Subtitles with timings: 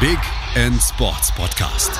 [0.00, 0.18] Big
[0.54, 1.90] End Sports Podcast.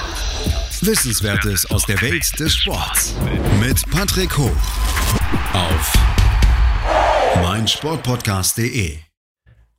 [0.87, 3.17] Wissenswertes aus der Welt des Sports
[3.59, 4.57] mit Patrick Hoch
[5.53, 5.93] auf
[7.43, 8.99] meinsportpodcast.de.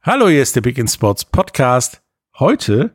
[0.02, 2.04] Hallo, hier ist der Big End Sports Podcast.
[2.38, 2.94] Heute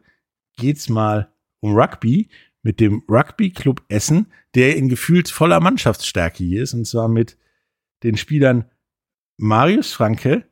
[0.59, 2.29] geht's mal um Rugby
[2.62, 7.38] mit dem Rugby Club Essen, der in gefühlt voller Mannschaftsstärke hier ist und zwar mit
[8.02, 8.70] den Spielern
[9.38, 10.45] Marius Franke,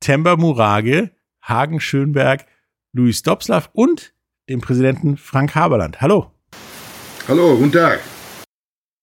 [0.00, 2.46] Temba Murage, Hagen Schönberg,
[2.92, 4.12] Luis Dobslav und
[4.48, 6.00] dem Präsidenten Frank Haberland.
[6.00, 6.30] Hallo.
[7.26, 8.00] Hallo, guten Tag.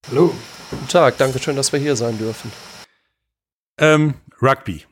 [0.08, 0.32] Hallo.
[0.70, 2.52] Guten Tag, danke schön, dass wir hier sein dürfen.
[3.78, 4.84] Ähm, Rugby.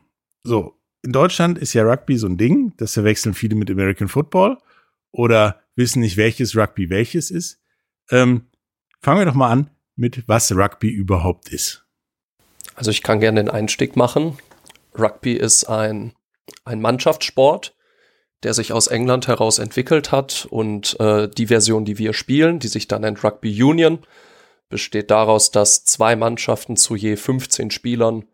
[0.42, 4.59] So, in Deutschland ist ja Rugby so ein Ding, das verwechseln viele mit American Football
[5.12, 7.61] oder wissen nicht, welches Rugby welches ist.
[8.11, 8.48] Ähm,
[9.01, 11.84] fangen wir doch mal an mit, was Rugby überhaupt ist.
[12.75, 14.39] Also ich kann gerne den Einstieg machen.
[14.98, 16.15] Rugby ist ein,
[16.65, 17.77] ein Mannschaftssport,
[18.42, 22.69] der sich aus England heraus entwickelt hat und äh, die Version, die wir spielen, die
[22.69, 24.00] sich dann nennt Rugby Union,
[24.69, 28.25] besteht daraus, dass zwei Mannschaften zu je 15 Spielern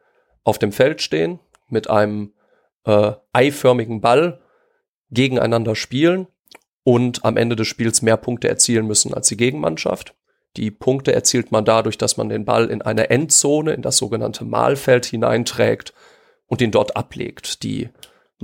[0.43, 2.33] auf dem Feld stehen, mit einem
[2.85, 4.41] äh, eiförmigen Ball
[5.11, 6.27] gegeneinander spielen
[6.83, 10.15] und am Ende des Spiels mehr Punkte erzielen müssen als die Gegenmannschaft.
[10.57, 14.45] Die Punkte erzielt man dadurch, dass man den Ball in eine Endzone, in das sogenannte
[14.45, 15.95] Mahlfeld hineinträgt
[16.47, 17.63] und ihn dort ablegt.
[17.63, 17.89] Die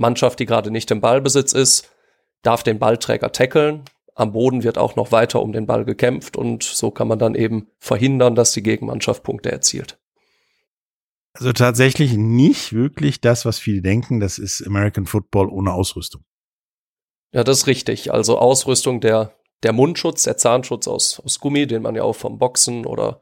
[0.01, 1.89] Mannschaft, die gerade nicht im Ballbesitz ist,
[2.41, 3.83] darf den Ballträger tackeln.
[4.13, 7.35] Am Boden wird auch noch weiter um den Ball gekämpft und so kann man dann
[7.35, 9.97] eben verhindern, dass die Gegenmannschaft Punkte erzielt.
[11.33, 16.25] Also tatsächlich nicht wirklich das, was viele denken, das ist American Football ohne Ausrüstung.
[17.31, 18.11] Ja, das ist richtig.
[18.11, 22.37] Also Ausrüstung, der, der Mundschutz, der Zahnschutz aus, aus Gummi, den man ja auch vom
[22.37, 23.21] Boxen oder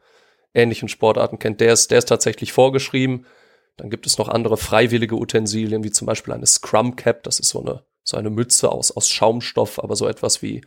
[0.55, 3.27] ähnlichen Sportarten kennt, der ist, der ist tatsächlich vorgeschrieben.
[3.79, 7.49] Dann gibt es noch andere freiwillige Utensilien, wie zum Beispiel eine Scrum Cap, das ist
[7.49, 10.61] so eine, so eine Mütze aus, aus Schaumstoff, aber so etwas wie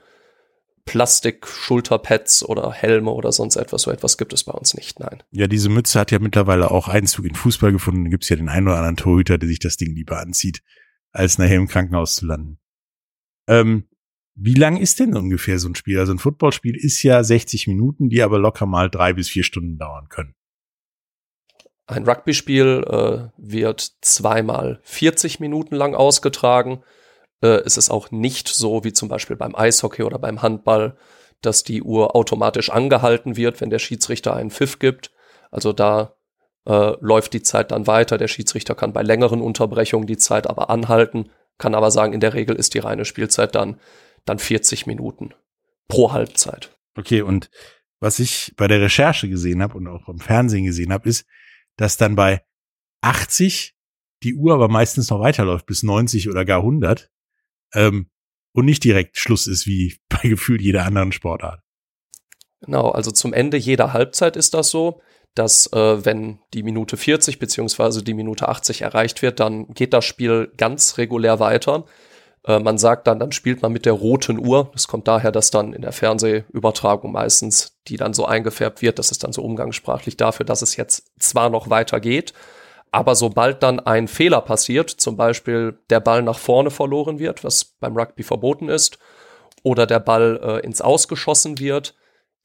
[0.86, 3.82] Plastik-Schulterpads oder Helme oder sonst etwas.
[3.82, 5.22] So etwas gibt es bei uns nicht, nein.
[5.30, 8.04] Ja, diese Mütze hat ja mittlerweile auch Einzug in Fußball gefunden.
[8.04, 10.62] Da gibt es ja den einen oder anderen Torhüter, der sich das Ding lieber anzieht,
[11.12, 12.58] als nachher im Krankenhaus zu landen.
[13.46, 13.88] Ähm,
[14.34, 15.98] wie lang ist denn ungefähr so ein Spiel?
[15.98, 19.76] Also ein Footballspiel ist ja 60 Minuten, die aber locker mal drei bis vier Stunden
[19.76, 20.34] dauern können.
[21.92, 26.82] Ein Rugby-Spiel äh, wird zweimal 40 Minuten lang ausgetragen.
[27.42, 30.96] Äh, es ist auch nicht so wie zum Beispiel beim Eishockey oder beim Handball,
[31.42, 35.12] dass die Uhr automatisch angehalten wird, wenn der Schiedsrichter einen Pfiff gibt.
[35.50, 36.14] Also da
[36.66, 38.16] äh, läuft die Zeit dann weiter.
[38.16, 42.34] Der Schiedsrichter kann bei längeren Unterbrechungen die Zeit aber anhalten, kann aber sagen, in der
[42.34, 43.78] Regel ist die reine Spielzeit dann,
[44.24, 45.34] dann 40 Minuten
[45.88, 46.70] pro Halbzeit.
[46.96, 47.50] Okay, und
[48.00, 51.26] was ich bei der Recherche gesehen habe und auch im Fernsehen gesehen habe, ist,
[51.82, 52.44] dass dann bei
[53.02, 53.74] 80
[54.22, 57.10] die Uhr aber meistens noch weiterläuft bis 90 oder gar 100
[57.74, 58.08] ähm,
[58.52, 61.60] und nicht direkt Schluss ist wie bei gefühlt jeder anderen Sportart.
[62.60, 65.00] Genau, also zum Ende jeder Halbzeit ist das so,
[65.34, 70.04] dass äh, wenn die Minute 40 beziehungsweise die Minute 80 erreicht wird, dann geht das
[70.04, 71.86] Spiel ganz regulär weiter.
[72.44, 74.70] Äh, man sagt dann, dann spielt man mit der roten Uhr.
[74.72, 78.98] Das kommt daher, dass dann in der Fernsehübertragung meistens die dann so eingefärbt wird.
[78.98, 82.32] Das ist dann so umgangssprachlich dafür, dass es jetzt zwar noch weitergeht,
[82.90, 87.64] aber sobald dann ein Fehler passiert, zum Beispiel der Ball nach vorne verloren wird, was
[87.64, 88.98] beim Rugby verboten ist,
[89.62, 91.94] oder der Ball äh, ins Ausgeschossen wird,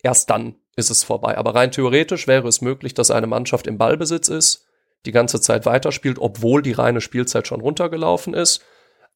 [0.03, 1.37] erst dann ist es vorbei.
[1.37, 4.67] Aber rein theoretisch wäre es möglich, dass eine Mannschaft im Ballbesitz ist,
[5.05, 8.63] die ganze Zeit weiterspielt, obwohl die reine Spielzeit schon runtergelaufen ist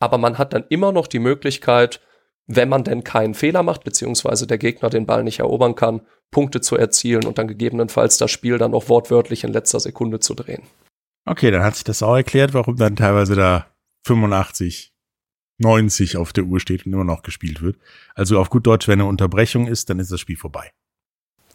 [0.02, 2.02] aber man hat dann immer noch die Möglichkeit,
[2.48, 6.62] wenn man denn keinen Fehler macht, beziehungsweise der Gegner den Ball nicht erobern kann, Punkte
[6.62, 10.64] zu erzielen und dann gegebenenfalls das Spiel dann auch wortwörtlich in letzter Sekunde zu drehen.
[11.26, 13.68] Okay, dann hat sich das auch erklärt, warum dann teilweise da
[14.08, 14.94] 85,
[15.60, 17.78] 90 auf der Uhr steht und immer noch gespielt wird.
[18.16, 20.72] Also auf gut Deutsch, wenn eine Unterbrechung ist, dann ist das Spiel vorbei.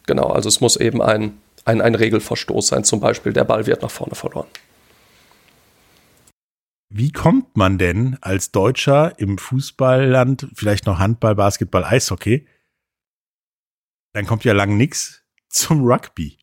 [0.05, 3.81] Genau, also es muss eben ein, ein, ein Regelverstoß sein, zum Beispiel der Ball wird
[3.81, 4.47] nach vorne verloren.
[6.89, 12.47] Wie kommt man denn als Deutscher im Fußballland, vielleicht noch Handball, Basketball, Eishockey,
[14.13, 16.37] dann kommt ja lang nix zum Rugby.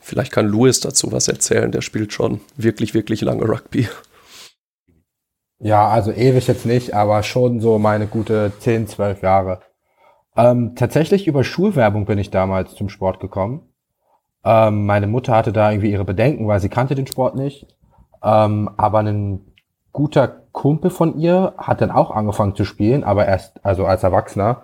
[0.00, 3.88] Vielleicht kann Louis dazu was erzählen, der spielt schon wirklich, wirklich lange Rugby.
[5.60, 9.60] Ja, also ewig jetzt nicht, aber schon so meine gute 10, 12 Jahre.
[10.34, 13.68] Ähm, tatsächlich über Schulwerbung bin ich damals zum Sport gekommen.
[14.42, 17.66] Ähm, meine Mutter hatte da irgendwie ihre Bedenken, weil sie kannte den Sport nicht.
[18.22, 19.40] Ähm, aber ein
[19.92, 24.62] guter Kumpel von ihr hat dann auch angefangen zu spielen, aber erst also als Erwachsener.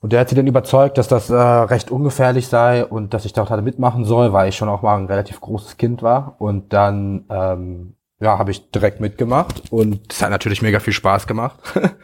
[0.00, 3.32] Und der hat sie dann überzeugt, dass das äh, recht ungefährlich sei und dass ich
[3.32, 6.36] dort hatte mitmachen soll, weil ich schon auch mal ein relativ großes Kind war.
[6.38, 11.26] Und dann ähm, ja, habe ich direkt mitgemacht und es hat natürlich mega viel Spaß
[11.26, 11.58] gemacht.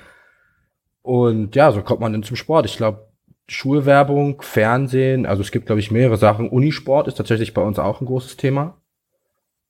[1.02, 2.64] Und ja, so kommt man dann zum Sport.
[2.66, 3.08] Ich glaube,
[3.48, 6.48] Schulwerbung, Fernsehen, also es gibt, glaube ich, mehrere Sachen.
[6.48, 8.76] Unisport ist tatsächlich bei uns auch ein großes Thema.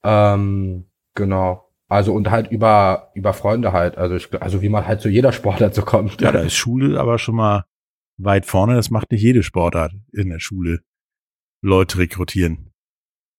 [0.05, 1.69] Ähm, genau.
[1.89, 3.99] Also und halt über, über Freunde halt.
[3.99, 6.21] Also ich, also wie man halt zu jeder Sportart so kommt.
[6.23, 7.67] Ja, da ist Schule aber schon mal
[8.17, 8.77] weit vorne.
[8.77, 10.81] Das macht nicht jede Sportart in der Schule.
[11.61, 12.73] Leute rekrutieren.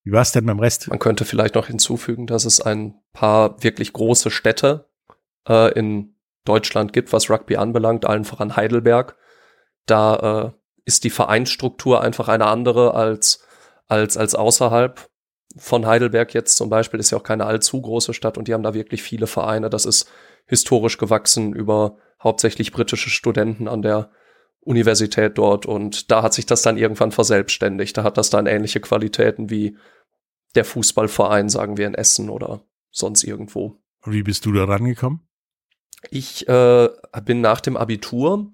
[0.05, 0.89] Wie war es denn beim Rest?
[0.89, 4.89] Man könnte vielleicht noch hinzufügen, dass es ein paar wirklich große Städte
[5.47, 6.15] äh, in
[6.45, 9.17] Deutschland gibt, was Rugby anbelangt, allen voran Heidelberg.
[9.85, 10.15] Da
[10.45, 10.51] äh,
[10.85, 13.47] ist die Vereinsstruktur einfach eine andere als,
[13.87, 15.09] als, als außerhalb
[15.55, 17.00] von Heidelberg jetzt zum Beispiel.
[17.00, 19.69] Ist ja auch keine allzu große Stadt und die haben da wirklich viele Vereine.
[19.69, 20.09] Das ist
[20.45, 24.11] historisch gewachsen über hauptsächlich britische Studenten an der
[24.61, 27.97] Universität dort und da hat sich das dann irgendwann verselbstständigt.
[27.97, 29.77] Da hat das dann ähnliche Qualitäten wie
[30.55, 33.77] der Fußballverein, sagen wir in Essen oder sonst irgendwo.
[34.05, 35.27] Wie bist du da rangekommen?
[36.11, 36.89] Ich äh,
[37.25, 38.51] bin nach dem Abitur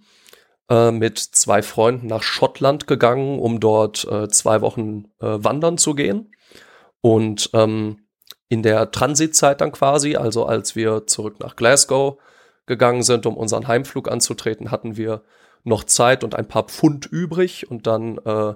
[0.69, 5.95] äh, mit zwei Freunden nach Schottland gegangen, um dort äh, zwei Wochen äh, wandern zu
[5.95, 6.31] gehen.
[7.01, 8.07] Und ähm,
[8.49, 12.17] in der Transitzeit dann quasi, also als wir zurück nach Glasgow
[12.65, 15.23] gegangen sind, um unseren Heimflug anzutreten, hatten wir
[15.63, 17.69] noch Zeit und ein paar Pfund übrig.
[17.69, 18.53] Und dann äh,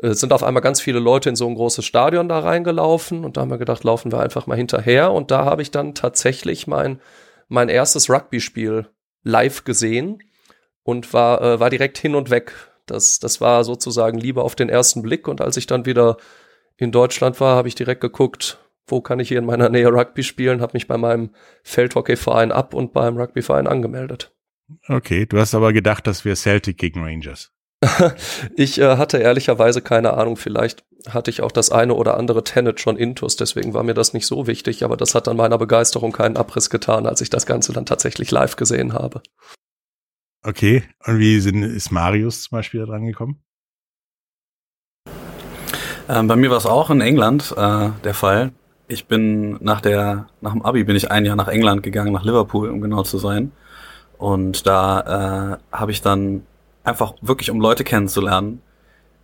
[0.00, 3.24] äh, sind auf einmal ganz viele Leute in so ein großes Stadion da reingelaufen.
[3.24, 5.12] Und da haben wir gedacht, laufen wir einfach mal hinterher.
[5.12, 7.00] Und da habe ich dann tatsächlich mein,
[7.48, 8.88] mein erstes Rugby-Spiel
[9.22, 10.22] live gesehen
[10.82, 12.52] und war, äh, war direkt hin und weg.
[12.86, 15.28] Das, das war sozusagen Liebe auf den ersten Blick.
[15.28, 16.16] Und als ich dann wieder
[16.76, 20.22] in Deutschland war, habe ich direkt geguckt, wo kann ich hier in meiner Nähe Rugby
[20.22, 21.30] spielen, habe mich bei meinem
[21.62, 24.32] Feldhockeyverein ab und beim Rugbyverein angemeldet.
[24.88, 27.52] Okay, du hast aber gedacht, das wäre Celtic gegen Rangers.
[28.56, 32.80] ich äh, hatte ehrlicherweise keine Ahnung, vielleicht hatte ich auch das eine oder andere Tenet
[32.80, 36.12] schon intus, deswegen war mir das nicht so wichtig, aber das hat dann meiner Begeisterung
[36.12, 39.22] keinen Abriss getan, als ich das Ganze dann tatsächlich live gesehen habe.
[40.42, 43.42] Okay, und wie sind, ist Marius zum Beispiel dran gekommen?
[46.08, 48.52] Ähm, bei mir war es auch in England äh, der Fall.
[48.88, 52.24] Ich bin nach der, nach dem Abi bin ich ein Jahr nach England gegangen, nach
[52.24, 53.52] Liverpool, um genau zu sein.
[54.18, 56.42] Und da äh, habe ich dann
[56.84, 58.60] einfach wirklich, um Leute kennenzulernen,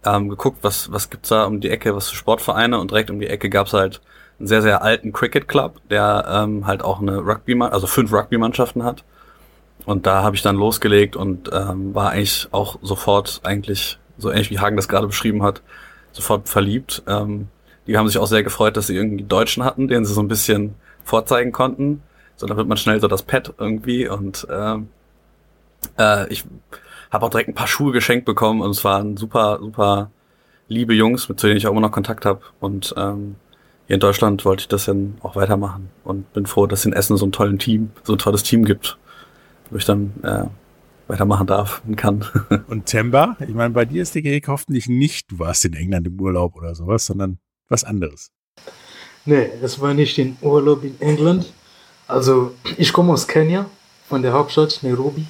[0.04, 3.20] ähm, geguckt, was, was gibt's da um die Ecke, was für Sportvereine und direkt um
[3.20, 4.00] die Ecke gab's halt
[4.38, 8.84] einen sehr, sehr alten Cricket Club, der ähm, halt auch eine Rugby, also fünf Rugby-Mannschaften
[8.84, 9.04] hat.
[9.84, 14.50] Und da habe ich dann losgelegt und ähm, war eigentlich auch sofort eigentlich, so ähnlich
[14.50, 15.60] wie Hagen das gerade beschrieben hat,
[16.12, 17.02] sofort verliebt.
[17.06, 17.48] Ähm,
[17.86, 20.28] die haben sich auch sehr gefreut, dass sie irgendwie Deutschen hatten, denen sie so ein
[20.28, 20.74] bisschen
[21.04, 22.02] vorzeigen konnten.
[22.36, 24.88] So, dann wird man schnell so das Pad irgendwie und ähm,
[25.98, 26.44] äh, ich
[27.10, 30.10] habe auch direkt ein paar Schuhe geschenkt bekommen und es waren super, super
[30.68, 32.40] liebe Jungs, mit denen ich auch immer noch Kontakt habe.
[32.60, 33.36] Und ähm,
[33.86, 37.16] hier in Deutschland wollte ich das dann auch weitermachen und bin froh, dass in Essen
[37.16, 38.96] so ein tolles Team, so ein tolles Team gibt,
[39.70, 40.44] wo ich dann äh,
[41.10, 42.24] weitermachen darf und kann.
[42.68, 46.06] Und Temba, ich meine, bei dir ist der Geheg hoffentlich nicht, du warst in England
[46.06, 48.30] im Urlaub oder sowas, sondern was anderes.
[49.24, 51.52] Nee, es war nicht in Urlaub in England.
[52.06, 53.66] Also ich komme aus Kenia,
[54.08, 55.26] von der Hauptstadt Nairobi.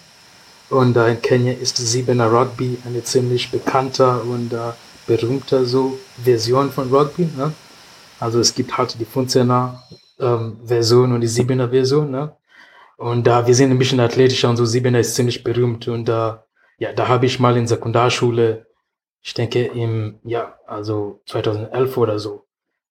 [0.71, 4.73] Und äh, in Kenia ist Siebener Rugby eine ziemlich bekannte und äh,
[5.07, 7.29] berühmte so Version von Rugby.
[7.37, 7.53] Ne?
[8.21, 9.75] Also es gibt halt die 15er
[10.21, 12.11] ähm, Version und die 7er Version.
[12.11, 12.33] Ne?
[13.01, 15.89] Und da wir sind ein bisschen athletischer und so 7er ist ziemlich berühmt.
[15.89, 16.33] Und äh,
[16.77, 18.67] ja, da habe ich mal in Sekundarschule,
[19.23, 22.45] ich denke im, ja, also 2011 oder so,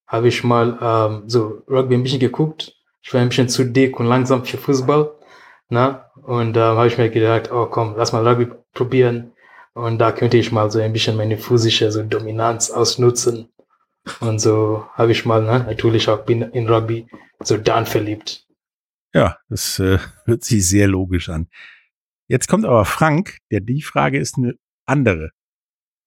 [0.08, 2.76] habe ich mal ähm, so Rugby ein bisschen geguckt.
[3.04, 5.12] Ich war ein bisschen zu dick und langsam für Fußball.
[5.70, 6.04] Ne?
[6.24, 9.34] Und da äh, habe ich mir gedacht, oh komm, lass mal Rugby probieren.
[9.76, 13.50] Und da könnte ich mal so ein bisschen meine physische so Dominanz ausnutzen.
[14.22, 17.06] Und so habe ich mal ne, natürlich auch bin in Rugby
[17.44, 18.49] so dann verliebt.
[19.14, 21.50] Ja, das äh, hört sich sehr logisch an.
[22.28, 24.54] Jetzt kommt aber Frank, der die Frage ist eine
[24.86, 25.32] andere.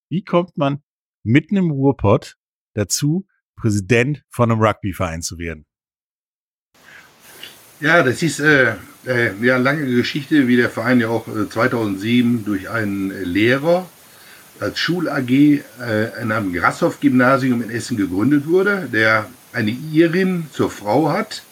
[0.08, 0.82] Wie kommt man
[1.24, 2.36] mitten im Ruhrpott
[2.74, 5.66] dazu, Präsident von einem Rugbyverein zu werden?
[7.80, 12.44] Ja, das ist äh, äh, ja lange Geschichte, wie der Verein ja auch äh, 2007
[12.44, 13.88] durch einen äh, Lehrer
[14.60, 21.10] als Schul-AG äh, in einem Grashoff-Gymnasium in Essen gegründet wurde, der eine Irin zur Frau
[21.10, 21.42] hat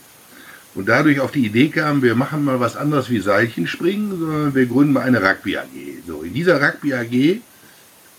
[0.75, 4.67] und dadurch auf die Idee kam, wir machen mal was anderes wie Seilchenspringen, sondern wir
[4.67, 6.05] gründen mal eine Rugby-AG.
[6.07, 7.41] So, in dieser Rugby-AG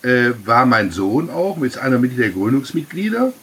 [0.03, 3.33] äh, war mein Sohn auch, mit einer mit der Gründungsmitglieder.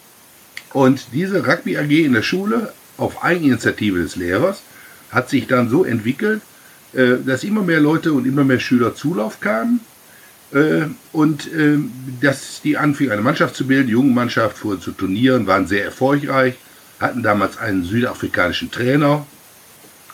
[0.72, 4.62] Und diese Rugby AG in der Schule auf Eigeninitiative des Lehrers
[5.10, 6.42] hat sich dann so entwickelt,
[6.92, 9.80] äh, dass immer mehr Leute und immer mehr Schüler Zulauf kamen
[10.52, 11.78] äh, und äh,
[12.20, 13.86] dass die anfingen, eine Mannschaft zu bilden.
[13.86, 16.54] Die junge Mannschaft fuhr zu Turnieren, waren sehr erfolgreich,
[17.00, 19.26] hatten damals einen südafrikanischen Trainer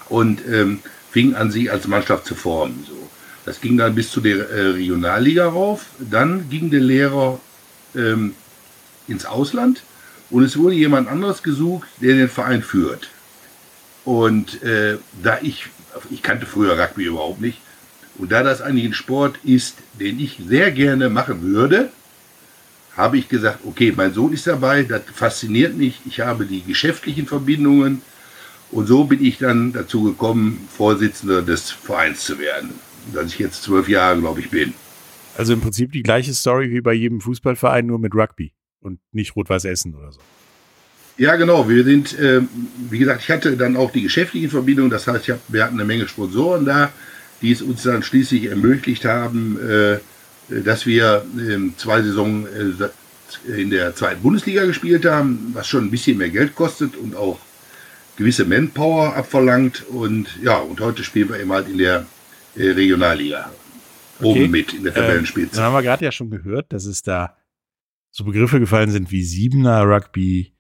[0.09, 2.85] und ähm, fingen an, sich als Mannschaft zu formen.
[2.87, 3.11] So.
[3.45, 5.87] Das ging dann bis zu der äh, Regionalliga rauf.
[5.99, 7.41] Dann ging der Lehrer
[7.95, 8.35] ähm,
[9.07, 9.83] ins Ausland
[10.31, 13.09] und es wurde jemand anderes gesucht, der den Verein führt.
[14.05, 15.67] Und äh, da ich,
[16.11, 17.61] ich kannte früher Rugby überhaupt nicht,
[18.17, 21.91] und da das eigentlich ein Sport ist, den ich sehr gerne machen würde,
[22.97, 27.27] habe ich gesagt, okay, mein Sohn ist dabei, das fasziniert mich, ich habe die geschäftlichen
[27.27, 28.03] Verbindungen
[28.71, 32.71] und so bin ich dann dazu gekommen, Vorsitzender des Vereins zu werden,
[33.13, 34.75] dass ich jetzt zwölf Jahre, glaube ich, bin.
[35.37, 39.35] Also im Prinzip die gleiche Story wie bei jedem Fußballverein, nur mit Rugby und nicht
[39.35, 40.21] Rot-Weiß Essen oder so.
[41.17, 41.69] Ja, genau.
[41.69, 42.41] Wir sind, äh,
[42.91, 44.91] wie gesagt, ich hatte dann auch die geschäftlichen Verbindungen.
[44.91, 46.93] Das heißt, hab, wir hatten eine Menge Sponsoren da,
[47.41, 49.99] die es uns dann schließlich ermöglicht haben, äh,
[50.49, 55.91] dass wir äh, zwei Saisons äh, in der zweiten Bundesliga gespielt haben, was schon ein
[55.91, 57.39] bisschen mehr Geld kostet und auch
[58.17, 59.85] gewisse Manpower abverlangt.
[59.89, 62.07] Und ja, und heute spielen wir eben halt in der
[62.57, 63.51] äh, Regionalliga.
[64.21, 64.29] Okay.
[64.29, 65.47] Oben mit in der Tabellenspitze.
[65.47, 67.37] Ähm, dann haben wir gerade ja schon gehört, dass es da
[68.11, 70.55] so Begriffe gefallen sind wie Siebener Rugby,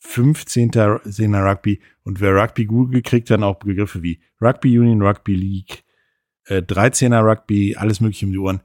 [0.00, 0.72] 15.
[1.04, 5.84] Sehner Rugby und wer Rugby Google kriegt, dann auch Begriffe wie Rugby Union, Rugby League,
[6.44, 8.60] äh, 13er Rugby, alles mögliche um die Ohren.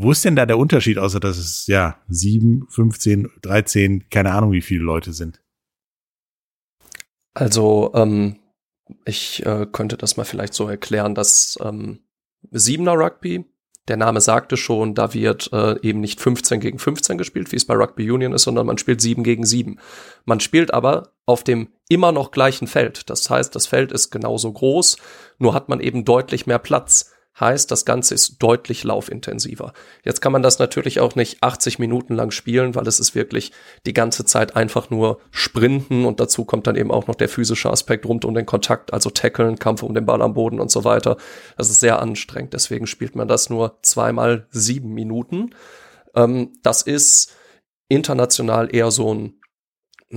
[0.00, 4.52] Wo ist denn da der Unterschied, außer dass es ja 7, 15, 13, keine Ahnung,
[4.52, 5.42] wie viele Leute sind?
[7.34, 8.36] Also, ähm,
[9.04, 11.98] ich äh, könnte das mal vielleicht so erklären, dass ähm,
[12.52, 13.44] Siebener Rugby,
[13.88, 17.66] der Name sagte schon, da wird äh, eben nicht 15 gegen 15 gespielt, wie es
[17.66, 19.80] bei Rugby Union ist, sondern man spielt 7 gegen 7.
[20.24, 23.10] Man spielt aber auf dem immer noch gleichen Feld.
[23.10, 24.96] Das heißt, das Feld ist genauso groß,
[25.38, 27.12] nur hat man eben deutlich mehr Platz.
[27.40, 29.72] Heißt, das Ganze ist deutlich laufintensiver.
[30.04, 33.52] Jetzt kann man das natürlich auch nicht 80 Minuten lang spielen, weil es ist wirklich
[33.86, 37.70] die ganze Zeit einfach nur Sprinten und dazu kommt dann eben auch noch der physische
[37.70, 40.84] Aspekt rund um den Kontakt, also Tackeln, Kampf um den Ball am Boden und so
[40.84, 41.16] weiter.
[41.56, 42.54] Das ist sehr anstrengend.
[42.54, 45.54] Deswegen spielt man das nur zweimal sieben Minuten.
[46.14, 47.36] Ähm, das ist
[47.88, 49.40] international eher so ein,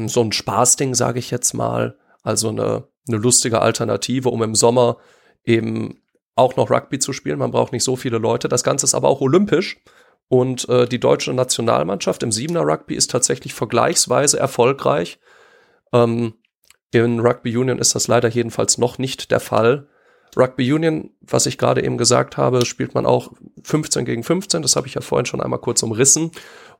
[0.07, 1.97] so ein Spaßding, sage ich jetzt mal.
[2.23, 4.97] Also eine, eine lustige Alternative, um im Sommer
[5.43, 6.00] eben
[6.35, 7.39] auch noch Rugby zu spielen.
[7.39, 8.49] Man braucht nicht so viele Leute.
[8.49, 9.81] Das Ganze ist aber auch olympisch.
[10.27, 15.19] Und äh, die deutsche Nationalmannschaft im Siebener Rugby ist tatsächlich vergleichsweise erfolgreich.
[15.91, 16.35] Ähm,
[16.91, 19.87] in Rugby Union ist das leider jedenfalls noch nicht der Fall.
[20.37, 23.33] Rugby Union, was ich gerade eben gesagt habe, spielt man auch
[23.63, 24.61] 15 gegen 15.
[24.61, 26.31] Das habe ich ja vorhin schon einmal kurz umrissen.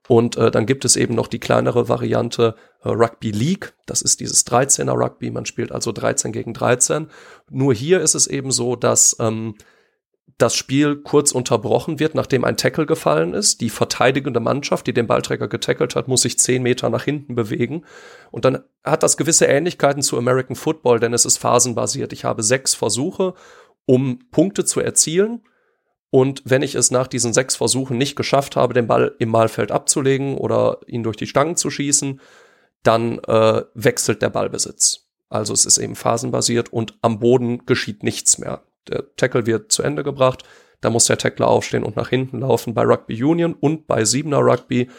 [0.08, 3.74] Und äh, dann gibt es eben noch die kleinere Variante äh, Rugby League.
[3.86, 5.32] Das ist dieses 13er Rugby.
[5.32, 7.08] Man spielt also 13 gegen 13.
[7.50, 9.56] Nur hier ist es eben so, dass ähm,
[10.42, 13.62] das Spiel kurz unterbrochen wird, nachdem ein Tackle gefallen ist.
[13.62, 17.86] Die verteidigende Mannschaft, die den Ballträger getackelt hat, muss sich 10 Meter nach hinten bewegen.
[18.32, 22.12] Und dann hat das gewisse Ähnlichkeiten zu American Football, denn es ist phasenbasiert.
[22.12, 23.36] Ich habe sechs Versuche,
[23.86, 25.42] um Punkte zu erzielen.
[26.12, 29.72] Und wenn ich es nach diesen sechs Versuchen nicht geschafft habe, den Ball im Mahlfeld
[29.72, 32.20] abzulegen oder ihn durch die Stangen zu schießen,
[32.84, 35.08] dann äh, wechselt der Ballbesitz.
[35.30, 38.64] Also es ist eben phasenbasiert und am Boden geschieht nichts mehr.
[38.90, 40.44] Der Tackle wird zu Ende gebracht,
[40.82, 42.74] da muss der Tackler aufstehen und nach hinten laufen.
[42.74, 44.90] Bei Rugby Union und bei Siebener Rugby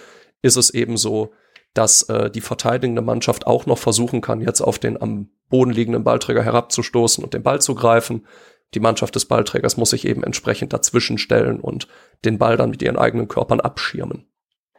[0.41, 1.33] ist es eben so,
[1.75, 6.05] dass äh, die verteidigende Mannschaft auch noch versuchen kann, jetzt auf den am Boden liegenden
[6.05, 8.27] Ballträger herabzustoßen und den Ball zu greifen.
[8.75, 11.89] Die Mannschaft des Ballträgers muss sich eben entsprechend dazwischen stellen und
[12.25, 14.27] den Ball dann mit ihren eigenen Körpern abschirmen.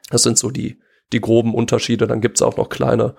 [0.09, 0.79] Das sind so die,
[1.12, 2.07] die groben Unterschiede.
[2.07, 3.15] Dann gibt's auch noch kleine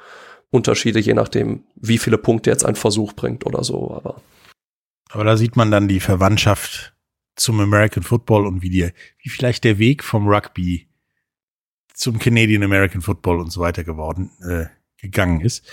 [0.51, 3.93] Unterschiede, je nachdem, wie viele Punkte jetzt ein Versuch bringt oder so.
[3.93, 4.21] Aber,
[5.11, 6.95] Aber da sieht man dann die Verwandtschaft
[7.37, 10.89] zum American Football und wie, die, wie vielleicht der Weg vom Rugby
[11.93, 14.67] zum Canadian American Football und so weiter geworden, äh,
[15.01, 15.65] gegangen ist.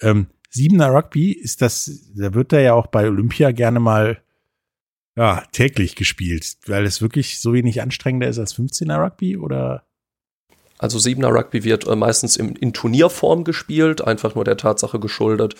[0.00, 4.22] Ähm, Siebener Rugby ist das, da wird da ja auch bei Olympia gerne mal
[5.16, 9.84] ja, täglich gespielt, weil es wirklich so wenig anstrengender ist als 15er Rugby oder?
[10.78, 15.54] Also Siebener Rugby wird äh, meistens im, in Turnierform gespielt, einfach nur der Tatsache geschuldet,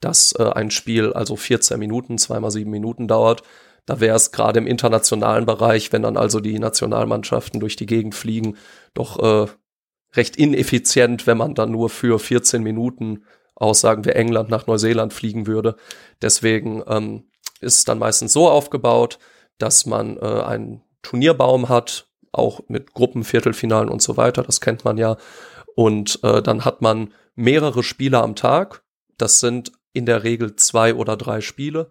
[0.00, 3.42] dass äh, ein Spiel also 14 Minuten, zweimal sieben Minuten dauert.
[3.84, 8.14] Da wäre es gerade im internationalen Bereich, wenn dann also die Nationalmannschaften durch die Gegend
[8.14, 8.56] fliegen,
[8.94, 9.50] doch äh,
[10.14, 15.12] recht ineffizient, wenn man dann nur für 14 Minuten aus, sagen wir, England nach Neuseeland
[15.12, 15.76] fliegen würde.
[16.22, 17.24] Deswegen ähm,
[17.62, 19.18] ist dann meistens so aufgebaut,
[19.58, 24.84] dass man äh, einen Turnierbaum hat, auch mit Gruppen, Viertelfinalen und so weiter, das kennt
[24.84, 25.16] man ja.
[25.74, 28.82] Und äh, dann hat man mehrere Spiele am Tag.
[29.18, 31.90] Das sind in der Regel zwei oder drei Spiele,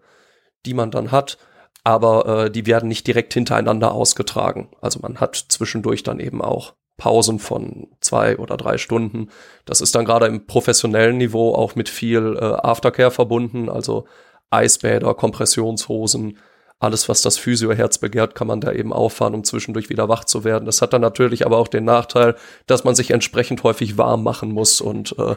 [0.66, 1.38] die man dann hat.
[1.84, 4.68] Aber äh, die werden nicht direkt hintereinander ausgetragen.
[4.80, 9.28] Also man hat zwischendurch dann eben auch Pausen von zwei oder drei Stunden.
[9.64, 14.04] Das ist dann gerade im professionellen Niveau auch mit viel äh, Aftercare verbunden, also
[14.52, 16.38] Eisbäder, Kompressionshosen,
[16.82, 20.42] alles, was das Physioherz begehrt, kann man da eben auffahren, um zwischendurch wieder wach zu
[20.42, 20.64] werden.
[20.64, 22.34] Das hat dann natürlich aber auch den Nachteil,
[22.66, 25.36] dass man sich entsprechend häufig warm machen muss und äh,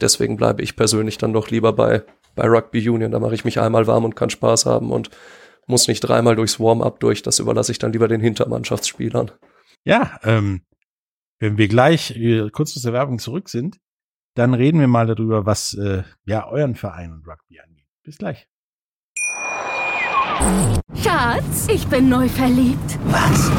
[0.00, 2.02] deswegen bleibe ich persönlich dann doch lieber bei,
[2.34, 3.10] bei Rugby Union.
[3.10, 5.10] Da mache ich mich einmal warm und kann Spaß haben und
[5.66, 7.22] muss nicht dreimal durchs Warm-up durch.
[7.22, 9.32] Das überlasse ich dann lieber den Hintermannschaftsspielern.
[9.84, 10.62] Ja, ähm,
[11.38, 13.78] wenn wir gleich äh, kurz aus der Werbung zurück sind,
[14.34, 17.86] dann reden wir mal darüber, was äh, ja euren Verein und Rugby angeht.
[18.02, 18.48] Bis gleich.
[21.02, 22.98] Schatz, ich bin neu verliebt.
[23.06, 23.50] Was?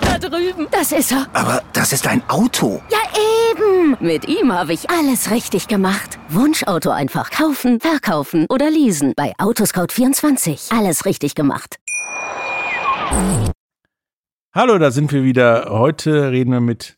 [0.00, 0.68] Da drüben.
[0.70, 1.26] Das ist er.
[1.32, 2.80] Aber das ist ein Auto.
[2.90, 2.98] Ja,
[3.50, 3.96] eben.
[4.00, 6.18] Mit ihm habe ich alles richtig gemacht.
[6.28, 9.14] Wunschauto einfach kaufen, verkaufen oder leasen.
[9.16, 10.76] Bei Autoscout24.
[10.76, 11.76] Alles richtig gemacht.
[14.54, 15.66] Hallo, da sind wir wieder.
[15.70, 16.96] Heute reden wir mit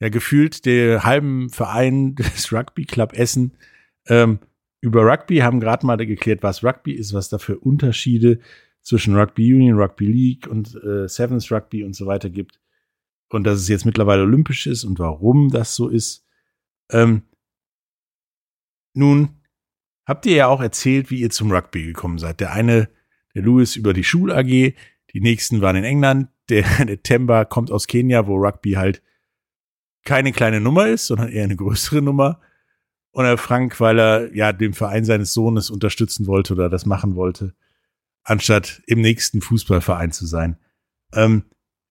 [0.00, 3.56] ja gefühlt der halben Verein des Rugby Club Essen
[4.08, 4.40] ähm,
[4.86, 8.38] über Rugby, haben gerade mal geklärt, was Rugby ist, was da für Unterschiede
[8.82, 12.60] zwischen Rugby Union, Rugby League und äh, Sevens Rugby und so weiter gibt.
[13.28, 16.24] Und dass es jetzt mittlerweile olympisch ist und warum das so ist.
[16.92, 17.22] Ähm,
[18.94, 19.40] nun
[20.06, 22.38] habt ihr ja auch erzählt, wie ihr zum Rugby gekommen seid.
[22.38, 22.88] Der eine,
[23.34, 27.72] der Louis über die Schul AG, die nächsten waren in England, der, der Temba kommt
[27.72, 29.02] aus Kenia, wo Rugby halt
[30.04, 32.40] keine kleine Nummer ist, sondern eher eine größere Nummer.
[33.16, 37.16] Und der Frank, weil er ja den Verein seines Sohnes unterstützen wollte oder das machen
[37.16, 37.54] wollte,
[38.24, 40.58] anstatt im nächsten Fußballverein zu sein.
[41.14, 41.44] Ähm,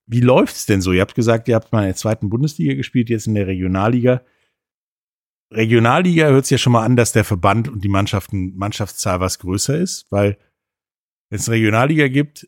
[0.05, 0.91] wie läuft's denn so?
[0.91, 4.21] Ihr habt gesagt, ihr habt mal in der zweiten Bundesliga gespielt, jetzt in der Regionalliga.
[5.51, 9.39] Regionalliga hört sich ja schon mal an, dass der Verband und die Mannschaften, Mannschaftszahl was
[9.39, 10.37] größer ist, weil
[11.31, 12.47] wenn es Regionalliga gibt,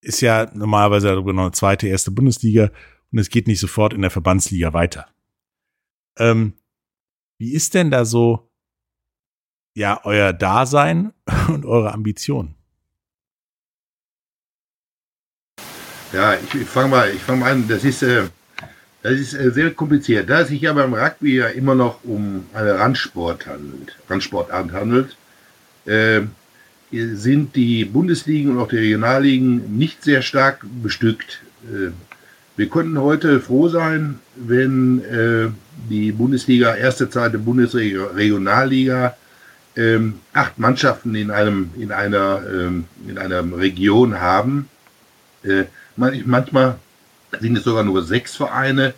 [0.00, 2.70] ist ja normalerweise darüber noch eine zweite, erste Bundesliga
[3.12, 5.06] und es geht nicht sofort in der Verbandsliga weiter.
[6.16, 6.54] Ähm,
[7.38, 8.50] wie ist denn da so,
[9.76, 11.12] ja, euer Dasein
[11.48, 12.54] und eure Ambitionen?
[16.12, 17.66] Ja, ich, fange mal, ich fang mal an.
[17.66, 18.22] Das ist, äh,
[19.02, 20.30] das ist äh, sehr kompliziert.
[20.30, 25.16] Da es sich ja beim Rugby ja immer noch um eine Randsport handelt, Randsportart handelt,
[25.86, 26.22] äh,
[26.92, 31.42] sind die Bundesligen und auch die Regionalligen nicht sehr stark bestückt.
[31.64, 31.90] Äh,
[32.56, 35.48] wir könnten heute froh sein, wenn äh,
[35.88, 39.16] die Bundesliga, erste zweite Bundesregionalliga,
[39.76, 44.68] ähm, acht Mannschaften in einem in einer ähm, in einer Region haben.
[45.42, 45.64] Äh,
[45.96, 46.78] manchmal
[47.40, 48.94] sind es sogar nur sechs Vereine.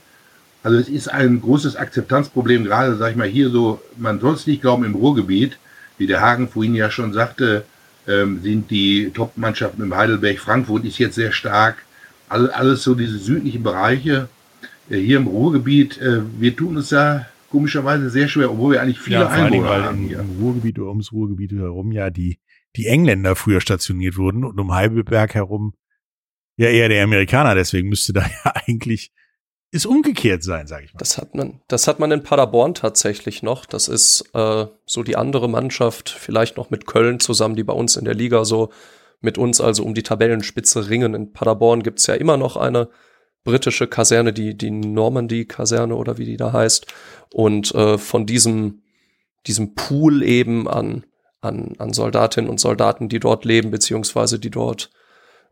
[0.63, 4.47] Also es ist ein großes Akzeptanzproblem, gerade sag ich mal hier so, man soll es
[4.47, 5.59] nicht glauben, im Ruhrgebiet,
[5.97, 7.65] wie der Hagen vorhin ja schon sagte,
[8.09, 11.77] ähm, sind die Top-Mannschaften im Heidelberg, Frankfurt ist jetzt sehr stark,
[12.29, 14.29] alles, alles so diese südlichen Bereiche.
[14.91, 18.99] Äh, hier im Ruhrgebiet, äh, wir tun uns da komischerweise sehr schwer, obwohl wir eigentlich
[18.99, 20.09] viele ja, Einwohner Dingen, haben.
[20.09, 20.21] Hier.
[20.21, 22.39] Im Ruhrgebiet oder ums Ruhrgebiet herum ja die,
[22.77, 25.75] die Engländer früher stationiert wurden und um Heidelberg herum
[26.57, 27.55] ja eher der Amerikaner.
[27.55, 29.13] Deswegen müsste da ja eigentlich
[29.73, 30.99] ist umgekehrt sein, sage ich mal.
[30.99, 33.67] Das hat man, das hat man in Paderborn tatsächlich noch.
[33.67, 37.97] Das ist äh, so die andere Mannschaft, vielleicht noch mit Köln zusammen, die bei uns
[37.97, 38.71] in der Liga so
[39.21, 41.15] mit uns also um die Tabellenspitze ringen.
[41.15, 42.89] In Paderborn gibt's ja immer noch eine
[43.47, 46.87] britische Kaserne, die, die Normandy-Kaserne oder wie die da heißt.
[47.33, 48.83] Und äh, von diesem,
[49.47, 51.07] diesem Pool eben an,
[51.41, 54.91] an, an Soldatinnen und Soldaten, die dort leben, beziehungsweise die dort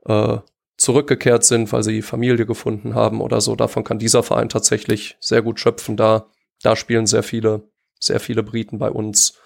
[0.05, 0.39] äh,
[0.77, 3.57] zurückgekehrt sind, weil sie Familie gefunden haben oder so.
[3.57, 5.97] Davon kann dieser Verein tatsächlich sehr gut schöpfen.
[5.97, 6.27] Da,
[6.63, 7.63] da spielen sehr viele,
[7.99, 9.39] sehr viele Briten bei uns.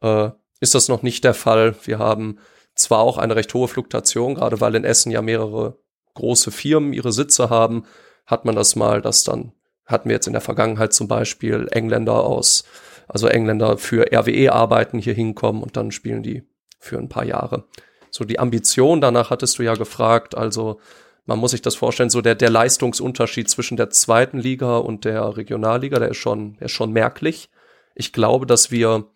[0.00, 0.30] Äh,
[0.60, 1.74] ist das noch nicht der Fall?
[1.84, 2.38] Wir haben
[2.74, 5.78] zwar auch eine recht hohe Fluktuation, gerade weil in Essen ja mehrere
[6.18, 7.84] große Firmen ihre Sitze haben,
[8.26, 9.52] hat man das mal, dass dann
[9.86, 12.64] hatten wir jetzt in der Vergangenheit zum Beispiel Engländer aus,
[13.08, 16.42] also Engländer für RWE arbeiten hier hinkommen und dann spielen die
[16.78, 17.64] für ein paar Jahre.
[18.10, 20.78] So die Ambition, danach hattest du ja gefragt, also
[21.24, 25.36] man muss sich das vorstellen, so der, der Leistungsunterschied zwischen der zweiten Liga und der
[25.36, 27.50] Regionalliga, der ist schon, der ist schon merklich.
[27.94, 29.06] Ich glaube, dass wir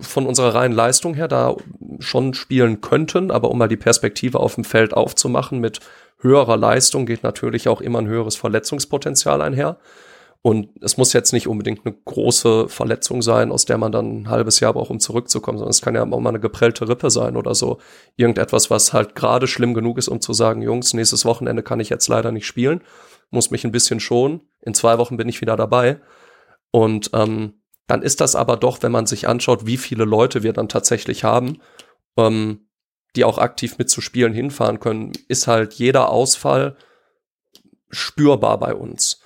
[0.00, 1.56] von unserer reinen Leistung her da
[1.98, 5.80] schon spielen könnten, aber um mal die Perspektive auf dem Feld aufzumachen, mit
[6.18, 9.78] höherer Leistung geht natürlich auch immer ein höheres Verletzungspotenzial einher.
[10.42, 14.30] Und es muss jetzt nicht unbedingt eine große Verletzung sein, aus der man dann ein
[14.30, 17.36] halbes Jahr braucht, um zurückzukommen, sondern es kann ja auch mal eine geprellte Rippe sein
[17.36, 17.78] oder so.
[18.16, 21.90] Irgendetwas, was halt gerade schlimm genug ist, um zu sagen, Jungs, nächstes Wochenende kann ich
[21.90, 22.80] jetzt leider nicht spielen,
[23.30, 24.40] muss mich ein bisschen schonen.
[24.62, 26.00] In zwei Wochen bin ich wieder dabei.
[26.70, 27.59] Und ähm,
[27.90, 31.24] dann ist das aber doch, wenn man sich anschaut, wie viele Leute wir dann tatsächlich
[31.24, 31.60] haben,
[32.16, 32.68] ähm,
[33.16, 36.76] die auch aktiv mitzuspielen hinfahren können, ist halt jeder Ausfall
[37.90, 39.20] spürbar bei uns.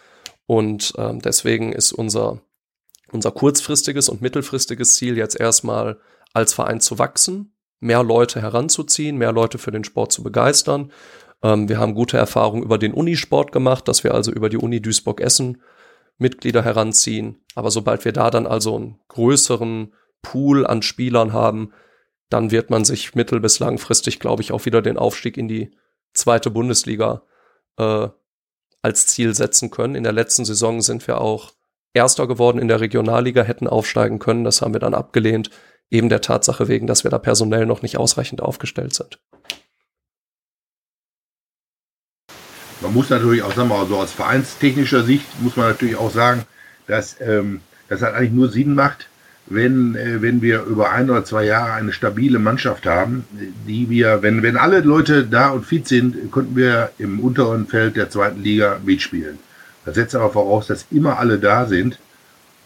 [0.47, 2.41] Und ähm, deswegen ist unser,
[3.13, 6.01] unser kurzfristiges und mittelfristiges Ziel jetzt erstmal
[6.33, 10.91] als Verein zu wachsen, mehr Leute heranzuziehen, mehr Leute für den Sport zu begeistern.
[11.43, 14.81] Ähm, wir haben gute Erfahrungen über den Unisport gemacht, dass wir also über die Uni
[14.81, 15.61] Duisburg-Essen
[16.19, 17.45] Mitglieder heranziehen.
[17.55, 21.73] Aber sobald wir da dann also einen größeren Pool an Spielern haben,
[22.31, 25.77] dann wird man sich mittel- bis langfristig, glaube ich, auch wieder den Aufstieg in die
[26.15, 27.23] zweite Bundesliga
[27.77, 28.09] äh,
[28.83, 29.95] als Ziel setzen können.
[29.95, 31.53] In der letzten Saison sind wir auch
[31.93, 34.43] Erster geworden in der Regionalliga, hätten aufsteigen können.
[34.43, 35.51] Das haben wir dann abgelehnt,
[35.91, 39.21] eben der Tatsache wegen, dass wir da personell noch nicht ausreichend aufgestellt sind.
[42.81, 46.43] Man muss natürlich auch, sagen wir so aus vereinstechnischer Sicht muss man natürlich auch sagen,
[46.87, 49.09] dass ähm, das halt eigentlich nur Sinn macht,
[49.47, 53.25] wenn, äh, wenn wir über ein oder zwei Jahre eine stabile Mannschaft haben,
[53.67, 57.97] die wir, wenn, wenn alle Leute da und fit sind, könnten wir im unteren Feld
[57.97, 59.39] der zweiten Liga mitspielen.
[59.85, 61.99] Das setzt aber voraus, dass immer alle da sind.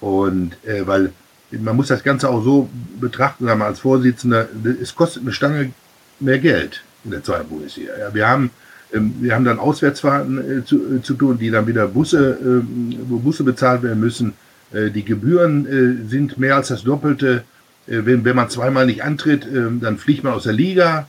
[0.01, 1.13] Und äh, weil
[1.51, 2.69] man muss das Ganze auch so
[3.01, 4.49] betrachten, sagen wir als Vorsitzender,
[4.81, 5.73] es kostet eine Stange
[6.21, 7.93] mehr Geld in der zweiten Bundesliga.
[7.99, 8.51] Ja, wir haben
[8.93, 12.67] wir haben dann Auswärtsfahrten äh, zu, äh, zu tun, die dann wieder Busse, äh,
[13.09, 14.35] wo Busse bezahlt werden müssen.
[14.73, 17.45] Äh, die Gebühren sind mehr als das Doppelte.
[17.87, 21.09] Wenn, wenn man zweimal nicht antritt, ähm, dann fliegt man aus der Liga.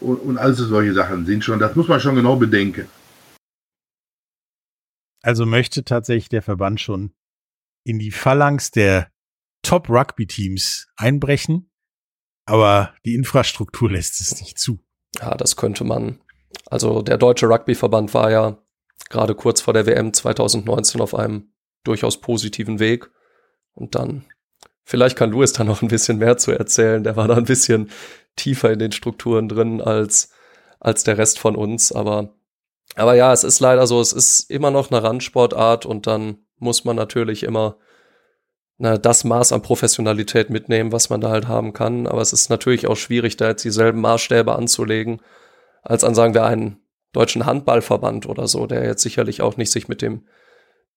[0.00, 2.86] Und, und also solche Sachen sind schon, das muss man schon genau bedenken.
[5.22, 7.12] Also möchte tatsächlich der Verband schon
[7.84, 9.10] in die Phalanx der
[9.62, 11.70] Top-Rugby-Teams einbrechen,
[12.46, 14.80] aber die Infrastruktur lässt es nicht zu.
[15.18, 16.20] Ja, das könnte man.
[16.70, 18.58] Also der Deutsche Rugby-Verband war ja
[19.10, 21.52] gerade kurz vor der WM 2019 auf einem
[21.84, 23.10] durchaus positiven Weg.
[23.74, 24.24] Und dann,
[24.84, 27.04] vielleicht kann Louis da noch ein bisschen mehr zu erzählen.
[27.04, 27.90] Der war da ein bisschen
[28.36, 30.30] tiefer in den Strukturen drin als,
[30.80, 31.92] als der Rest von uns.
[31.92, 32.34] Aber,
[32.96, 36.84] aber ja, es ist leider so, es ist immer noch eine Randsportart und dann muss
[36.84, 37.76] man natürlich immer
[38.78, 42.06] na, das Maß an Professionalität mitnehmen, was man da halt haben kann.
[42.06, 45.20] Aber es ist natürlich auch schwierig, da jetzt dieselben Maßstäbe anzulegen,
[45.82, 46.80] als an, sagen wir, einen
[47.12, 50.26] deutschen Handballverband oder so, der jetzt sicherlich auch nicht sich mit dem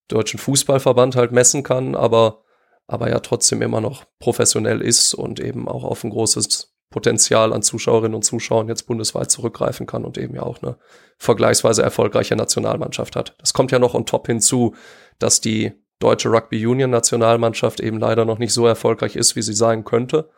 [0.08, 2.44] deutschen Fußballverband halt messen kann, aber,
[2.88, 7.64] aber ja trotzdem immer noch professionell ist und eben auch auf ein großes Potenzial an
[7.64, 10.78] Zuschauerinnen und Zuschauern jetzt bundesweit zurückgreifen kann und eben ja auch eine
[11.18, 13.36] vergleichsweise erfolgreiche Nationalmannschaft hat.
[13.40, 14.76] Das kommt ja noch on top hinzu,
[15.18, 19.54] dass die deutsche Rugby Union Nationalmannschaft eben leider noch nicht so erfolgreich ist, wie sie
[19.54, 20.30] sein könnte.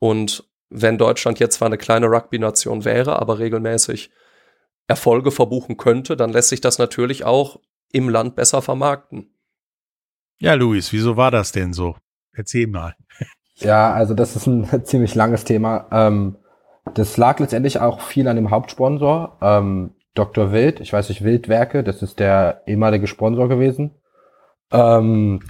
[0.00, 4.10] Und wenn Deutschland jetzt zwar eine kleine Rugby-Nation wäre, aber regelmäßig
[4.88, 7.60] Erfolge verbuchen könnte, dann lässt sich das natürlich auch
[7.92, 9.32] im Land besser vermarkten.
[10.38, 11.96] Ja, Luis, wieso war das denn so?
[12.32, 12.96] Erzähl mal.
[13.54, 15.86] Ja, also das ist ein ziemlich langes Thema.
[15.92, 16.36] Ähm,
[16.92, 20.52] das lag letztendlich auch viel an dem Hauptsponsor, ähm, Dr.
[20.52, 23.92] Wild, ich weiß nicht, Wildwerke, das ist der ehemalige Sponsor gewesen.
[24.72, 25.40] Ähm,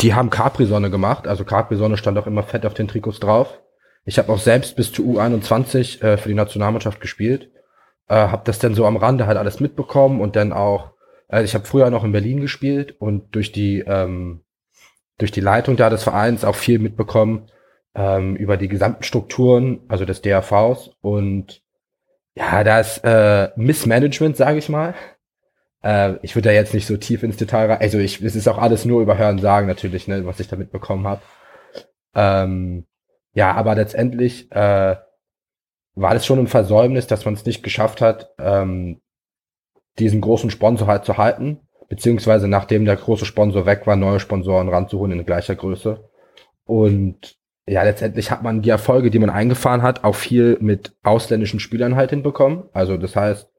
[0.00, 3.60] die haben Capri-Sonne gemacht, also Capri-Sonne stand auch immer fett auf den Trikots drauf.
[4.06, 7.50] Ich habe auch selbst bis zu U21 äh, für die Nationalmannschaft gespielt,
[8.08, 10.96] äh, habe das dann so am Rande halt alles mitbekommen und dann auch
[11.28, 14.44] also ich habe früher noch in Berlin gespielt und durch die ähm,
[15.18, 17.48] durch die Leitung da des Vereins auch viel mitbekommen
[17.94, 21.62] ähm, über die gesamten Strukturen, also des DRVs und
[22.34, 24.94] ja, da ist äh, Missmanagement, sage ich mal.
[25.82, 27.80] Äh, ich würde da jetzt nicht so tief ins Detail rein.
[27.80, 30.56] Also ich, es ist auch alles nur über Hören sagen natürlich, ne, was ich da
[30.56, 31.22] mitbekommen habe.
[32.14, 32.84] Ähm,
[33.36, 34.96] ja, aber letztendlich äh,
[35.94, 39.02] war das schon ein Versäumnis, dass man es nicht geschafft hat, ähm,
[39.98, 44.70] diesen großen Sponsor halt zu halten, beziehungsweise nachdem der große Sponsor weg war, neue Sponsoren
[44.70, 46.08] ranzuholen in gleicher Größe.
[46.64, 51.60] Und ja, letztendlich hat man die Erfolge, die man eingefahren hat, auch viel mit ausländischen
[51.60, 52.70] Spielern halt hinbekommen.
[52.72, 53.50] Also das heißt,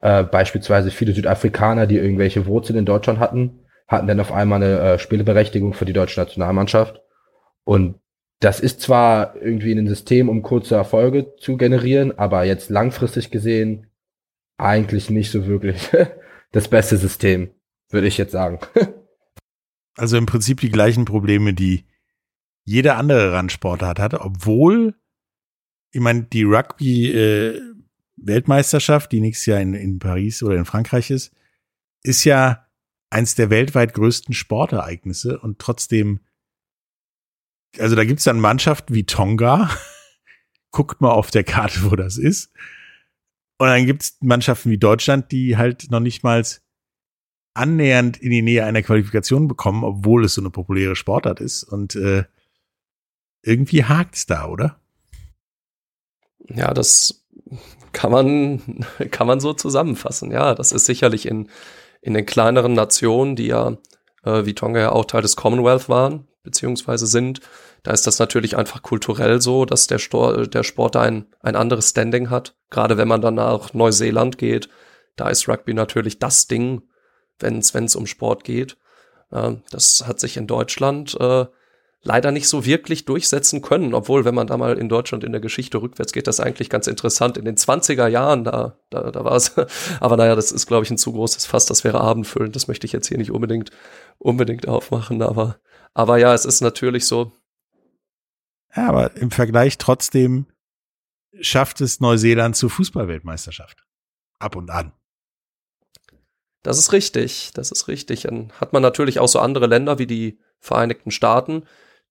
[0.00, 4.80] äh, beispielsweise viele Südafrikaner, die irgendwelche Wurzeln in Deutschland hatten, hatten dann auf einmal eine
[4.80, 7.00] äh, Spieleberechtigung für die deutsche Nationalmannschaft.
[7.64, 8.00] Und
[8.44, 13.86] das ist zwar irgendwie ein System, um kurze Erfolge zu generieren, aber jetzt langfristig gesehen
[14.58, 15.90] eigentlich nicht so wirklich
[16.52, 17.48] das beste System,
[17.88, 18.58] würde ich jetzt sagen.
[19.96, 21.86] also im Prinzip die gleichen Probleme, die
[22.64, 24.94] jeder andere Randsportart hat, obwohl,
[25.92, 31.34] ich meine, die Rugby-Weltmeisterschaft, äh, die nächstes Jahr in, in Paris oder in Frankreich ist,
[32.02, 32.66] ist ja
[33.08, 36.20] eins der weltweit größten Sportereignisse und trotzdem,
[37.78, 39.70] also da gibt's dann Mannschaften wie Tonga,
[40.70, 42.52] guckt mal auf der Karte, wo das ist,
[43.58, 46.44] und dann gibt's Mannschaften wie Deutschland, die halt noch nicht mal
[47.54, 51.62] annähernd in die Nähe einer Qualifikation bekommen, obwohl es so eine populäre Sportart ist.
[51.62, 52.24] Und äh,
[53.42, 54.80] irgendwie hakt's da, oder?
[56.48, 57.24] Ja, das
[57.92, 60.32] kann man, kann man so zusammenfassen.
[60.32, 61.48] Ja, das ist sicherlich in,
[62.02, 63.78] in den kleineren Nationen, die ja,
[64.24, 67.40] äh, wie Tonga ja auch Teil des Commonwealth waren, beziehungsweise sind.
[67.82, 71.90] Da ist das natürlich einfach kulturell so, dass der, Stor der Sport ein, ein anderes
[71.90, 72.54] Standing hat.
[72.70, 74.68] Gerade wenn man dann nach Neuseeland geht,
[75.16, 76.82] da ist Rugby natürlich das Ding,
[77.40, 78.76] wenn es um Sport geht.
[79.32, 81.46] Äh, das hat sich in Deutschland äh,
[82.04, 85.40] leider nicht so wirklich durchsetzen können, obwohl, wenn man da mal in Deutschland in der
[85.40, 87.38] Geschichte rückwärts geht, das eigentlich ganz interessant.
[87.38, 89.52] In den 20er Jahren, da, da, da war es,
[90.00, 92.86] aber naja, das ist, glaube ich, ein zu großes Fass, das wäre abendfüllend, das möchte
[92.86, 93.70] ich jetzt hier nicht unbedingt,
[94.18, 95.56] unbedingt aufmachen, aber,
[95.94, 97.32] aber ja, es ist natürlich so.
[98.76, 100.46] Ja, aber im Vergleich trotzdem
[101.40, 103.84] schafft es Neuseeland zur Fußballweltmeisterschaft.
[104.38, 104.92] Ab und an.
[106.62, 108.22] Das ist richtig, das ist richtig.
[108.22, 111.64] Dann hat man natürlich auch so andere Länder wie die Vereinigten Staaten,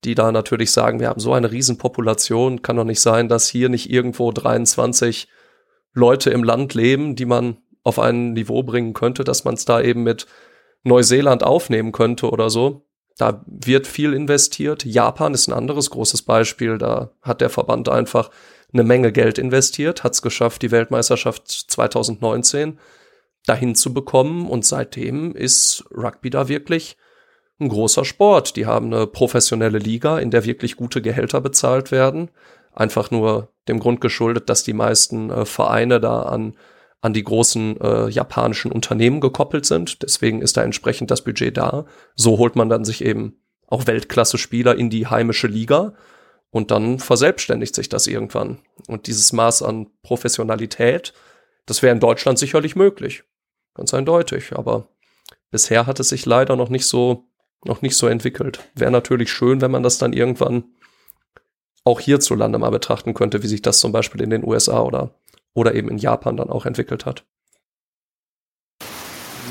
[0.04, 3.70] die da natürlich sagen, wir haben so eine Riesenpopulation, kann doch nicht sein, dass hier
[3.70, 5.28] nicht irgendwo 23
[5.94, 9.82] Leute im Land leben, die man auf ein Niveau bringen könnte, dass man es da
[9.82, 10.28] eben mit
[10.84, 12.88] Neuseeland aufnehmen könnte oder so.
[13.18, 14.86] Da wird viel investiert.
[14.86, 16.78] Japan ist ein anderes großes Beispiel.
[16.78, 18.32] Da hat der Verband einfach
[18.74, 22.80] eine Menge Geld investiert, hat es geschafft, die Weltmeisterschaft 2019
[23.46, 24.50] dahin zu bekommen.
[24.50, 26.98] Und seitdem ist Rugby da wirklich
[27.60, 28.56] ein großer Sport.
[28.56, 32.32] Die haben eine professionelle Liga, in der wirklich gute Gehälter bezahlt werden.
[32.74, 36.56] Einfach nur dem Grund geschuldet, dass die meisten äh, Vereine da an,
[37.04, 40.02] an die großen äh, japanischen Unternehmen gekoppelt sind.
[40.04, 41.86] Deswegen ist da entsprechend das Budget da.
[42.16, 45.96] So holt man dann sich eben auch Weltklasse-Spieler in die heimische Liga
[46.50, 48.60] und dann verselbstständigt sich das irgendwann.
[48.88, 51.14] Und dieses Maß an Professionalität,
[51.66, 53.24] das wäre in Deutschland sicherlich möglich.
[53.74, 54.54] Ganz eindeutig.
[54.56, 54.88] Aber
[55.52, 57.26] bisher hat es sich leider noch nicht so
[57.66, 58.60] noch nicht so entwickelt.
[58.76, 60.64] Wäre natürlich schön, wenn man das dann irgendwann
[61.84, 65.16] auch hierzulande mal betrachten könnte, wie sich das zum Beispiel in den USA oder,
[65.54, 67.24] oder eben in Japan dann auch entwickelt hat.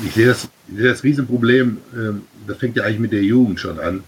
[0.05, 3.59] Ich sehe das, ich sehe das Riesenproblem, ähm, das fängt ja eigentlich mit der Jugend
[3.59, 4.03] schon an.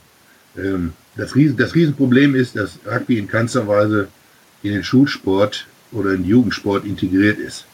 [0.57, 4.07] Ähm, das, Riesen, das Riesenproblem ist, dass Rugby in keinster Weise
[4.63, 7.65] in den Schulsport oder in den Jugendsport integriert ist.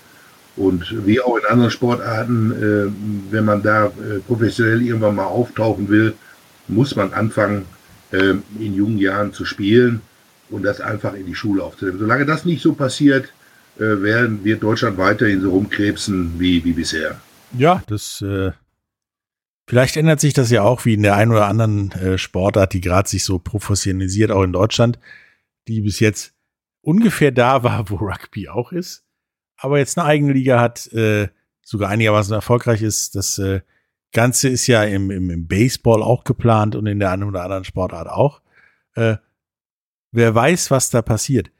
[0.55, 5.89] Und wie auch in anderen Sportarten, äh, wenn man da äh, professionell irgendwann mal auftauchen
[5.89, 6.13] will,
[6.67, 7.65] muss man anfangen,
[8.11, 10.01] äh, in jungen Jahren zu spielen
[10.49, 11.99] und das einfach in die Schule aufzunehmen.
[11.99, 13.29] Solange das nicht so passiert,
[13.77, 17.19] äh, werden wir Deutschland weiterhin so rumkrebsen wie, wie bisher.
[17.57, 18.51] Ja, das äh,
[19.67, 22.81] vielleicht ändert sich das ja auch wie in der einen oder anderen äh, Sportart, die
[22.81, 24.99] gerade sich so professionalisiert, auch in Deutschland,
[25.67, 26.33] die bis jetzt
[26.81, 29.05] ungefähr da war, wo Rugby auch ist
[29.61, 31.29] aber jetzt eine eigene Liga hat, äh,
[31.63, 33.15] sogar einigermaßen erfolgreich ist.
[33.15, 33.61] Das äh,
[34.11, 37.63] Ganze ist ja im, im, im Baseball auch geplant und in der einen oder anderen
[37.63, 38.41] Sportart auch.
[38.95, 39.17] Äh,
[40.11, 41.51] wer weiß, was da passiert.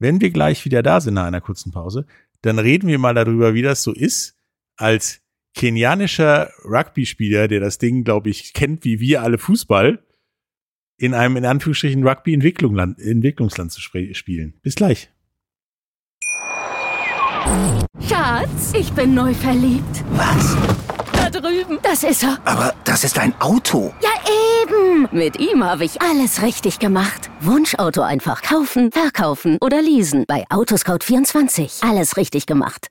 [0.00, 2.06] Wenn wir gleich wieder da sind nach einer kurzen Pause,
[2.42, 4.34] dann reden wir mal darüber, wie das so ist,
[4.76, 5.20] als
[5.54, 10.02] kenianischer Rugby-Spieler, der das Ding, glaube ich, kennt wie wir alle Fußball,
[10.96, 14.54] in einem in Anführungsstrichen Rugby-Entwicklungsland zu spielen.
[14.62, 15.10] Bis gleich.
[18.08, 20.04] Schatz, ich bin neu verliebt.
[20.12, 20.56] Was?
[21.32, 21.78] Da drüben.
[21.82, 22.38] Das ist er.
[22.44, 23.94] Aber das ist ein Auto.
[24.02, 24.10] Ja,
[24.62, 25.08] eben.
[25.12, 27.30] Mit ihm habe ich alles richtig gemacht.
[27.40, 30.24] Wunschauto einfach kaufen, verkaufen oder leasen.
[30.26, 31.88] Bei Autoscout24.
[31.88, 32.88] Alles richtig gemacht.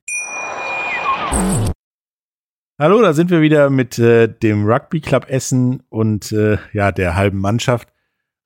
[2.80, 7.16] Hallo, da sind wir wieder mit äh, dem Rugby Club Essen und äh, ja, der
[7.16, 7.90] halben Mannschaft.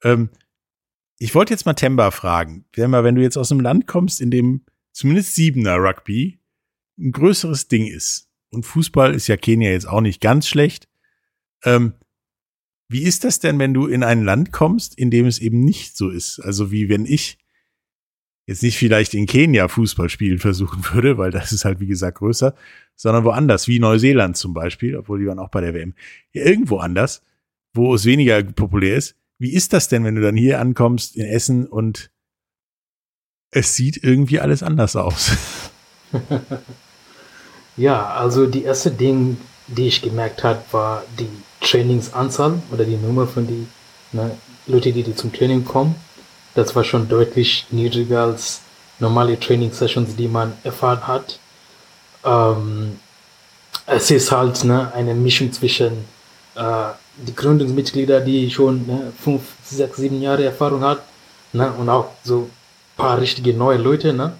[0.03, 0.29] Ähm,
[1.19, 2.65] ich wollte jetzt mal Temba fragen.
[2.73, 6.39] Wenn du jetzt aus einem Land kommst, in dem zumindest Siebener Rugby
[6.97, 8.32] ein größeres Ding ist.
[8.53, 10.87] Und Fußball ist ja Kenia jetzt auch nicht ganz schlecht.
[11.63, 11.93] Ähm,
[12.89, 15.97] wie ist das denn, wenn du in ein Land kommst, in dem es eben nicht
[15.97, 16.39] so ist?
[16.39, 17.39] Also wie wenn ich
[18.45, 22.19] jetzt nicht vielleicht in Kenia Fußball spielen versuchen würde, weil das ist halt wie gesagt
[22.19, 22.55] größer,
[22.95, 25.95] sondern woanders, wie Neuseeland zum Beispiel, obwohl die waren auch bei der WM.
[26.33, 27.23] Ja, irgendwo anders,
[27.73, 29.15] wo es weniger populär ist.
[29.39, 32.11] Wie ist das denn, wenn du dann hier ankommst in Essen und
[33.53, 35.31] es sieht irgendwie alles anders aus.
[37.77, 41.29] ja, also die erste Ding, die ich gemerkt habe, war die
[41.61, 43.67] Trainingsanzahl oder die Nummer von die
[44.11, 45.95] ne, Leute, die, die zum Training kommen.
[46.55, 48.61] Das war schon deutlich niedriger als
[48.99, 51.39] normale Training-Sessions, die man erfahren hat.
[52.23, 52.99] Ähm,
[53.85, 56.05] es ist halt ne, eine Mischung zwischen
[56.55, 61.03] äh, die Gründungsmitglieder, die schon ne, fünf, sechs, sieben Jahre Erfahrung hat,
[61.53, 62.49] ne, und auch so
[62.95, 64.33] paar richtige neue Leute, ne?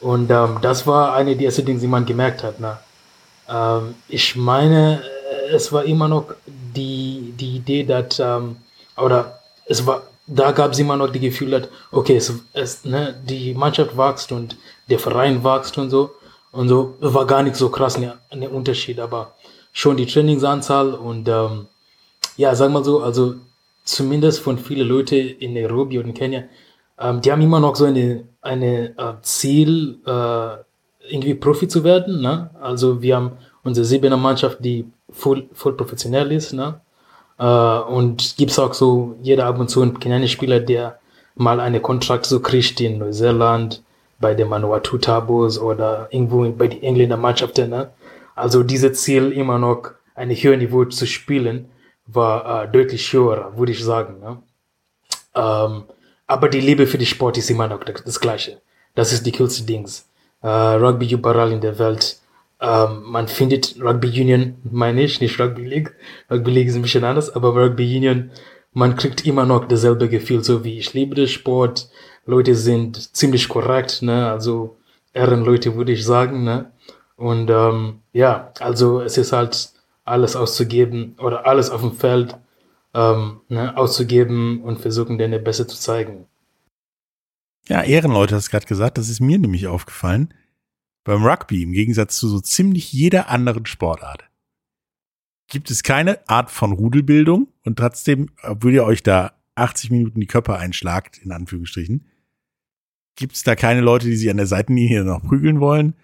[0.00, 2.78] Und ähm, das war eine der ersten Dinge, die man gemerkt hat, ne?
[3.48, 5.02] Ähm, ich meine,
[5.52, 8.56] es war immer noch die, die Idee, dass, ähm,
[8.96, 13.14] oder es war, da gab es immer noch die Gefühl, dass, okay, es, es, ne,
[13.24, 14.56] die Mannschaft wächst und
[14.88, 16.10] der Verein wächst und so.
[16.52, 19.34] Und so war gar nicht so krass ein ne, Unterschied, aber
[19.72, 21.66] schon die Trainingsanzahl und ähm,
[22.36, 23.34] ja, sagen wir so, also
[23.84, 26.44] zumindest von vielen Leuten in Nairobi und in Kenia,
[26.98, 30.56] ähm, die haben immer noch so eine, eine äh, Ziel, äh,
[31.08, 32.20] irgendwie Profi zu werden.
[32.20, 32.50] Ne?
[32.60, 33.32] Also wir haben
[33.62, 36.52] unsere Siebener Mannschaft, die voll, voll professionell ist.
[36.52, 36.80] Ne?
[37.38, 40.98] Äh, und gibt es auch so jeder ab und zu einen kenianischen Spieler, der
[41.34, 43.82] mal einen Kontrakt so kriegt in Neuseeland,
[44.18, 47.70] bei den Manawatu Tabos oder irgendwo bei den Engländer Mannschaften.
[47.70, 47.90] Ne?
[48.34, 51.68] Also dieses Ziel immer noch ein höheres Niveau zu spielen,
[52.06, 54.20] war äh, deutlich höher, würde ich sagen.
[54.20, 54.38] Ne?
[55.34, 55.84] Ähm,
[56.26, 58.60] aber die Liebe für den Sport ist immer noch das Gleiche.
[58.94, 60.08] Das ist die coolste Dings.
[60.42, 62.18] Äh, Rugby überall in der Welt.
[62.60, 65.94] Ähm, man findet Rugby Union, meine ich, nicht Rugby League.
[66.30, 68.30] Rugby League ist ein bisschen anders, aber Rugby Union,
[68.72, 71.90] man kriegt immer noch dasselbe Gefühl, so wie ich liebe den Sport.
[72.24, 74.30] Leute sind ziemlich korrekt, ne?
[74.30, 74.76] Also
[75.12, 76.72] Ehrenleute würde ich sagen, ne?
[77.16, 79.70] Und ähm, ja, also es ist halt
[80.04, 82.36] alles auszugeben oder alles auf dem Feld
[82.96, 86.26] ähm, ne, auszugeben und versuchen, denen besser zu zeigen.
[87.68, 90.32] Ja, Ehrenleute hast gerade gesagt, das ist mir nämlich aufgefallen.
[91.04, 94.24] Beim Rugby, im Gegensatz zu so ziemlich jeder anderen Sportart,
[95.48, 100.26] gibt es keine Art von Rudelbildung und trotzdem, obwohl ihr euch da 80 Minuten die
[100.26, 102.06] Köpfe einschlagt, in Anführungsstrichen,
[103.14, 105.94] gibt es da keine Leute, die sich an der Seitenlinie noch prügeln wollen,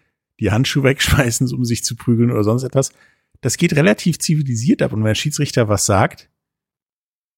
[0.40, 2.92] die Handschuhe wegschmeißen, um sich zu prügeln oder sonst etwas.
[3.40, 6.30] Das geht relativ zivilisiert ab und wenn der Schiedsrichter was sagt,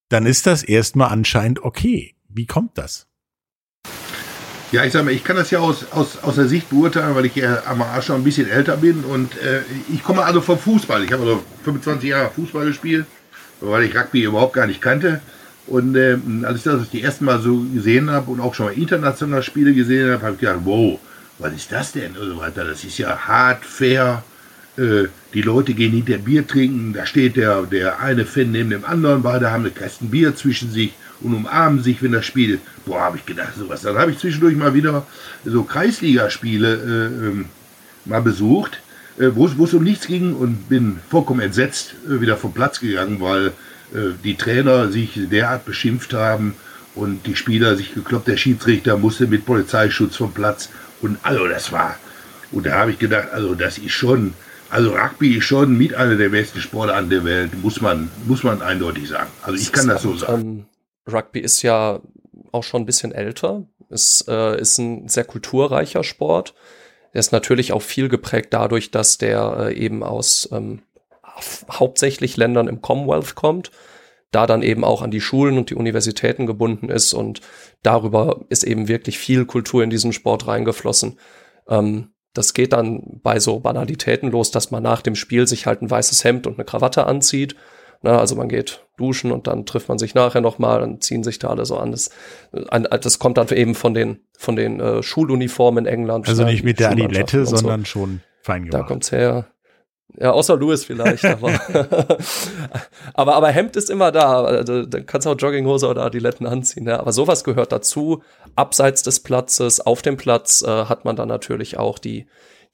[0.09, 2.15] dann ist das erstmal anscheinend okay.
[2.29, 3.07] Wie kommt das?
[4.73, 7.27] Ja, ich sag mal, ich kann das ja aus, aus, aus der Sicht beurteilen, weil
[7.27, 9.61] ich ja am Arsch schon ein bisschen älter bin und äh,
[9.93, 11.05] ich komme also vom Fußball.
[11.05, 13.07] Ich habe also 25 Jahre Fußball gespielt,
[13.61, 15.21] weil ich Rugby überhaupt gar nicht kannte.
[15.67, 18.73] Und äh, als ich das die ersten Mal so gesehen habe und auch schon mal
[18.73, 20.99] internationale Spiele gesehen habe, habe ich gedacht, wow,
[21.39, 22.17] was ist das denn?
[22.17, 22.65] Und so weiter.
[22.65, 24.25] Das ist ja hart, fair.
[24.77, 26.93] Äh, die Leute gehen hinter Bier trinken.
[26.93, 29.23] Da steht der, der eine Fan neben dem anderen.
[29.23, 32.59] Beide haben eine Kasten Bier zwischen sich und umarmen sich, wenn das Spiel.
[32.85, 33.83] Boah, habe ich gedacht, sowas.
[33.83, 35.07] Dann habe ich zwischendurch mal wieder
[35.45, 37.47] so Kreisligaspiele äh, ähm,
[38.05, 38.81] mal besucht,
[39.19, 43.21] äh, wo es um nichts ging und bin vollkommen entsetzt äh, wieder vom Platz gegangen,
[43.21, 43.49] weil
[43.95, 46.55] äh, die Trainer sich derart beschimpft haben
[46.95, 50.69] und die Spieler sich gekloppt, der Schiedsrichter musste mit Polizeischutz vom Platz
[51.01, 51.97] und also das war.
[52.53, 54.35] Und da habe ich gedacht, also das ist schon,
[54.75, 58.61] also Rugby ist schon mit einer der besten Sportarten der Welt, muss man, muss man
[58.61, 59.31] eindeutig sagen.
[59.43, 60.67] Also ich kann das so sagen.
[61.07, 62.01] Ähm, Rugby ist ja
[62.51, 63.69] auch schon ein bisschen älter.
[63.89, 66.55] Es äh, ist ein sehr kulturreicher Sport.
[67.13, 70.83] Er ist natürlich auch viel geprägt dadurch, dass der äh, eben aus ähm,
[71.71, 73.71] hauptsächlich Ländern im Commonwealth kommt,
[74.33, 77.41] da dann eben auch an die Schulen und die Universitäten gebunden ist und
[77.85, 81.21] darüber ist eben wirklich viel Kultur in diesen Sport reingeflossen.
[81.69, 85.81] Ähm, das geht dann bei so Banalitäten los, dass man nach dem Spiel sich halt
[85.83, 87.55] ein weißes Hemd und eine Krawatte anzieht.
[88.03, 91.39] Na, also man geht duschen und dann trifft man sich nachher nochmal, dann ziehen sich
[91.39, 91.91] da alle so an.
[91.91, 92.11] Das,
[92.53, 96.29] das kommt dann eben von den, von den äh, Schuluniformen in England.
[96.29, 97.87] Also nicht mit der Adilette, sondern so.
[97.87, 98.83] schon fein gemacht.
[98.83, 99.47] Da kommt's her.
[100.17, 101.59] Ja, außer Louis vielleicht, aber,
[103.15, 104.45] aber, aber Hemd ist immer da.
[104.45, 106.87] Also, dann kannst du auch Jogginghose oder Adiletten anziehen.
[106.87, 107.01] Ja.
[107.01, 108.23] Aber sowas gehört dazu.
[108.55, 112.27] Abseits des Platzes, auf dem Platz äh, hat man dann natürlich auch die,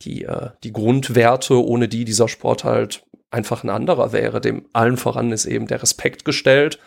[0.02, 4.42] die, äh, die Grundwerte, ohne die dieser Sport halt einfach ein anderer wäre.
[4.42, 6.78] Dem allen voran ist eben der Respekt gestellt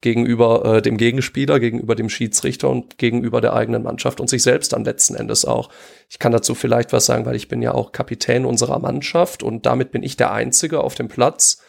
[0.00, 4.72] gegenüber äh, dem Gegenspieler, gegenüber dem Schiedsrichter und gegenüber der eigenen Mannschaft und sich selbst
[4.72, 5.70] dann letzten Endes auch.
[6.08, 9.66] Ich kann dazu vielleicht was sagen, weil ich bin ja auch Kapitän unserer Mannschaft und
[9.66, 11.62] damit bin ich der Einzige auf dem Platz,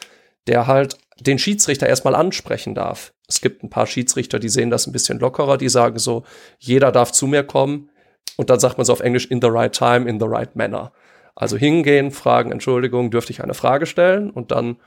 [0.48, 3.13] der halt den Schiedsrichter erstmal ansprechen darf.
[3.28, 6.24] Es gibt ein paar Schiedsrichter, die sehen das ein bisschen lockerer, die sagen so,
[6.60, 7.89] jeder darf zu mir kommen
[8.38, 10.92] und dann sagt man so auf Englisch in the right time, in the right manner.
[11.36, 14.78] Also hingehen, fragen, Entschuldigung, dürfte ich eine Frage stellen und dann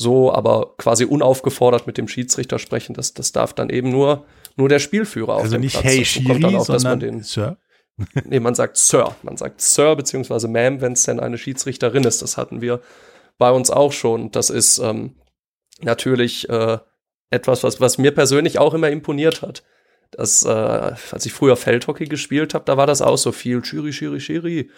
[0.00, 2.94] so, aber quasi unaufgefordert mit dem Schiedsrichter sprechen.
[2.94, 4.24] Das, das darf dann eben nur,
[4.56, 5.84] nur der Spielführer also auf dem nicht Platz.
[5.84, 7.58] Hey Schiri, dann auch, sondern den, Sir?
[8.24, 9.14] nee, man sagt Sir.
[9.22, 12.22] Man sagt Sir beziehungsweise Ma'am, wenn es denn eine Schiedsrichterin ist.
[12.22, 12.80] Das hatten wir
[13.36, 14.30] bei uns auch schon.
[14.30, 15.16] Das ist ähm,
[15.82, 16.78] natürlich äh,
[17.28, 19.64] etwas, was, was mir persönlich auch immer imponiert hat.
[20.12, 23.92] Das, äh, als ich früher Feldhockey gespielt habe, da war das auch so viel Schiri,
[23.92, 24.70] Schiri, Schiri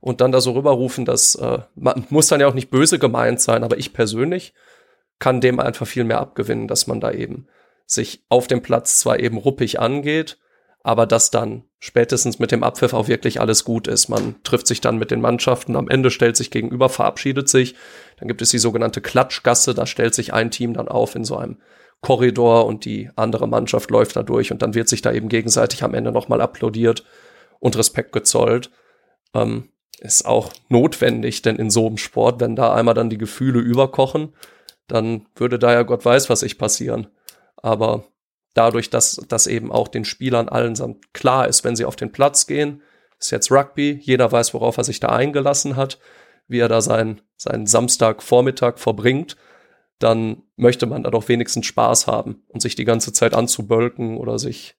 [0.00, 3.42] und dann da so rüberrufen, das äh, man muss dann ja auch nicht böse gemeint
[3.42, 4.54] sein, aber ich persönlich
[5.20, 7.46] kann dem einfach viel mehr abgewinnen, dass man da eben
[7.86, 10.38] sich auf dem Platz zwar eben ruppig angeht,
[10.82, 14.08] aber dass dann spätestens mit dem Abpfiff auch wirklich alles gut ist.
[14.08, 17.74] Man trifft sich dann mit den Mannschaften, am Ende stellt sich gegenüber, verabschiedet sich.
[18.18, 21.36] Dann gibt es die sogenannte Klatschgasse, da stellt sich ein Team dann auf in so
[21.36, 21.58] einem
[22.00, 25.82] Korridor und die andere Mannschaft läuft da durch und dann wird sich da eben gegenseitig
[25.84, 27.04] am Ende nochmal applaudiert
[27.58, 28.70] und Respekt gezollt.
[29.34, 29.68] Ähm,
[29.98, 34.32] ist auch notwendig, denn in so einem Sport, wenn da einmal dann die Gefühle überkochen,
[34.90, 37.08] dann würde da ja Gott weiß, was ich passieren.
[37.56, 38.04] Aber
[38.54, 42.46] dadurch, dass das eben auch den Spielern allensamt klar ist, wenn sie auf den Platz
[42.46, 42.82] gehen,
[43.18, 45.98] ist jetzt Rugby, jeder weiß, worauf er sich da eingelassen hat,
[46.48, 49.36] wie er da seinen, seinen Samstagvormittag verbringt,
[49.98, 54.38] dann möchte man da doch wenigstens Spaß haben und sich die ganze Zeit anzubölken oder
[54.38, 54.76] sich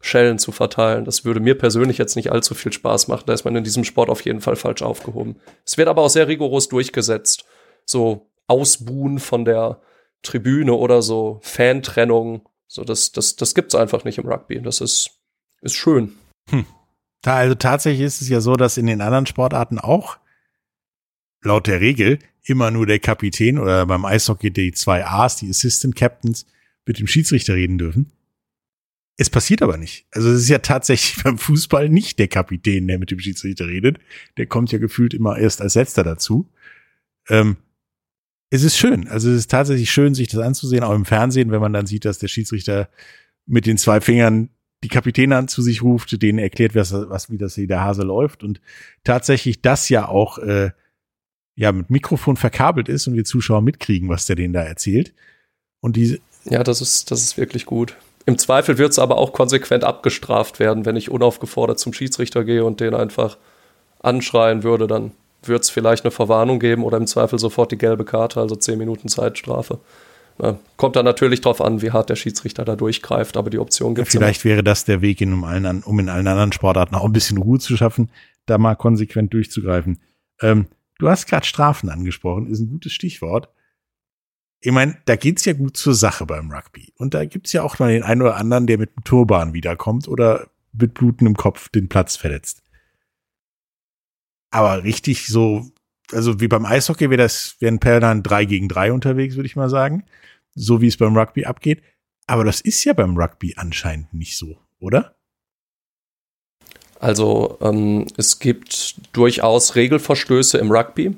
[0.00, 1.06] Schellen zu verteilen.
[1.06, 3.24] Das würde mir persönlich jetzt nicht allzu viel Spaß machen.
[3.26, 5.36] Da ist man in diesem Sport auf jeden Fall falsch aufgehoben.
[5.64, 7.46] Es wird aber auch sehr rigoros durchgesetzt.
[7.86, 9.80] So Ausbuhen von der
[10.22, 12.48] Tribüne oder so Fantrennung.
[12.66, 14.60] So, das, das, das gibt's einfach nicht im Rugby.
[14.60, 15.10] Das ist,
[15.60, 16.12] ist schön.
[16.50, 16.66] Hm.
[17.22, 20.18] Da, also tatsächlich ist es ja so, dass in den anderen Sportarten auch
[21.42, 25.96] laut der Regel immer nur der Kapitän oder beim Eishockey die zwei A's, die Assistant
[25.96, 26.46] Captains,
[26.86, 28.12] mit dem Schiedsrichter reden dürfen.
[29.16, 30.06] Es passiert aber nicht.
[30.10, 33.98] Also es ist ja tatsächlich beim Fußball nicht der Kapitän, der mit dem Schiedsrichter redet.
[34.36, 36.50] Der kommt ja gefühlt immer erst als letzter dazu.
[37.28, 37.56] Ähm,
[38.54, 39.08] es ist schön.
[39.08, 42.04] Also es ist tatsächlich schön, sich das anzusehen, auch im Fernsehen, wenn man dann sieht,
[42.04, 42.88] dass der Schiedsrichter
[43.46, 44.50] mit den zwei Fingern
[44.84, 48.02] die Kapitäne an zu sich ruft, denen erklärt, was, was wie das wie der Hase
[48.02, 48.60] läuft und
[49.02, 50.70] tatsächlich das ja auch äh,
[51.56, 55.14] ja mit Mikrofon verkabelt ist und wir Zuschauer mitkriegen, was der denen da erzählt.
[55.80, 57.96] Und diese ja, das ist das ist wirklich gut.
[58.26, 62.64] Im Zweifel wird es aber auch konsequent abgestraft werden, wenn ich unaufgefordert zum Schiedsrichter gehe
[62.64, 63.36] und den einfach
[64.00, 65.12] anschreien würde, dann
[65.48, 68.78] wird es vielleicht eine Verwarnung geben oder im Zweifel sofort die gelbe Karte, also 10
[68.78, 69.80] Minuten Zeitstrafe.
[70.76, 74.08] Kommt dann natürlich darauf an, wie hart der Schiedsrichter da durchgreift, aber die Option gibt
[74.08, 74.14] es.
[74.14, 77.12] Vielleicht wäre das der Weg, in um, allen, um in allen anderen Sportarten auch ein
[77.12, 78.10] bisschen Ruhe zu schaffen,
[78.46, 80.00] da mal konsequent durchzugreifen.
[80.40, 80.66] Ähm,
[80.98, 83.48] du hast gerade Strafen angesprochen, ist ein gutes Stichwort
[84.66, 86.94] ich meine, da geht's ja gut zur Sache beim Rugby.
[86.96, 90.08] Und da gibt's ja auch mal den einen oder anderen, der mit dem Turban wiederkommt
[90.08, 92.62] oder mit blutendem Kopf den Platz verletzt.
[94.54, 95.66] Aber richtig so,
[96.12, 99.68] also wie beim Eishockey wäre das, wären Perlan drei gegen drei unterwegs, würde ich mal
[99.68, 100.04] sagen.
[100.54, 101.82] So wie es beim Rugby abgeht.
[102.28, 105.16] Aber das ist ja beim Rugby anscheinend nicht so, oder?
[107.00, 111.16] Also ähm, es gibt durchaus Regelverstöße im Rugby.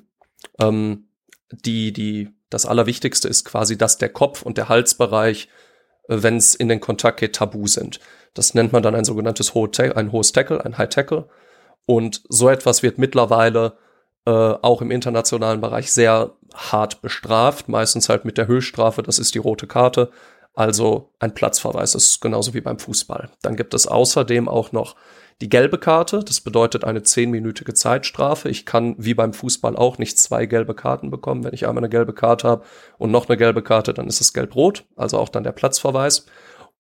[0.59, 1.05] Ähm,
[1.51, 5.51] die, die das Allerwichtigste ist quasi, dass der Kopf und der Halsbereich,
[6.09, 8.01] äh, wenn es in den Kontakt geht, tabu sind.
[8.33, 11.29] Das nennt man dann ein sogenanntes ein hohes Tackle, ein High Tackle.
[11.87, 13.79] Und so etwas wird mittlerweile
[14.27, 19.35] äh, auch im internationalen Bereich sehr hart bestraft, meistens halt mit der Höchststrafe, das ist
[19.35, 20.11] die rote Karte.
[20.53, 23.31] Also ein Platzverweis ist genauso wie beim Fußball.
[23.43, 24.97] Dann gibt es außerdem auch noch
[25.43, 28.49] die gelbe Karte, das bedeutet eine zehnminütige Zeitstrafe.
[28.49, 31.45] Ich kann wie beim Fußball auch nicht zwei gelbe Karten bekommen.
[31.45, 32.65] Wenn ich einmal eine gelbe Karte habe
[32.97, 36.25] und noch eine gelbe Karte, dann ist es gelb-rot, also auch dann der Platzverweis.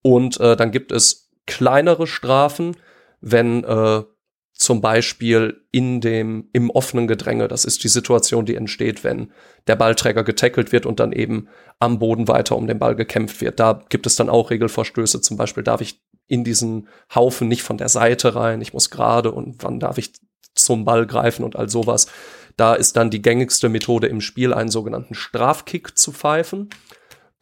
[0.01, 2.79] Und äh, dann gibt es kleinere Strafen,
[3.21, 4.05] wenn äh,
[4.57, 7.47] zum Beispiel in dem, im offenen Gedränge.
[7.47, 9.31] Das ist die Situation, die entsteht, wenn
[9.67, 11.49] der Ballträger getackelt wird und dann eben
[11.79, 13.61] am Boden weiter um den Ball gekämpft wird.
[13.61, 15.21] Da gibt es dann auch Regelverstöße.
[15.21, 18.63] Zum Beispiel darf ich in diesen Haufen nicht von der Seite rein.
[18.63, 20.15] Ich muss gerade und wann darf ich
[20.55, 22.07] zum Ball greifen und all sowas.
[22.57, 26.71] Da ist dann die gängigste Methode im Spiel, einen sogenannten Strafkick zu pfeifen.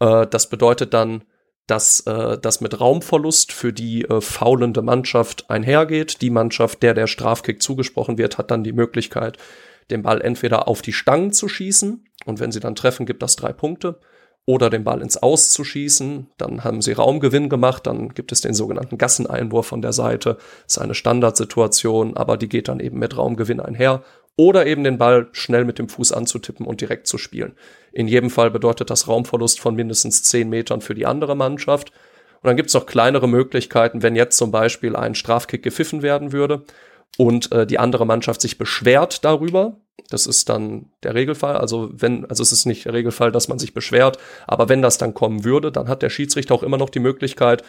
[0.00, 1.22] Äh, das bedeutet dann,
[1.66, 6.20] dass äh, das mit Raumverlust für die äh, faulende Mannschaft einhergeht.
[6.20, 9.38] Die Mannschaft, der der Strafkick zugesprochen wird, hat dann die Möglichkeit,
[9.90, 13.36] den Ball entweder auf die Stangen zu schießen und wenn sie dann treffen, gibt das
[13.36, 14.00] drei Punkte
[14.46, 16.28] oder den Ball ins Aus zu schießen.
[16.36, 20.36] Dann haben sie Raumgewinn gemacht, dann gibt es den sogenannten Gasseneinwurf von der Seite.
[20.64, 24.02] Das ist eine Standardsituation, aber die geht dann eben mit Raumgewinn einher.
[24.36, 27.54] Oder eben den Ball schnell mit dem Fuß anzutippen und direkt zu spielen.
[27.94, 31.92] In jedem Fall bedeutet das Raumverlust von mindestens 10 Metern für die andere Mannschaft.
[32.42, 36.32] Und dann gibt es noch kleinere Möglichkeiten, wenn jetzt zum Beispiel ein Strafkick gepfiffen werden
[36.32, 36.64] würde
[37.16, 39.76] und äh, die andere Mannschaft sich beschwert darüber,
[40.10, 41.56] das ist dann der Regelfall.
[41.56, 44.18] Also wenn, also es ist nicht der Regelfall, dass man sich beschwert,
[44.48, 47.62] aber wenn das dann kommen würde, dann hat der Schiedsrichter auch immer noch die Möglichkeit,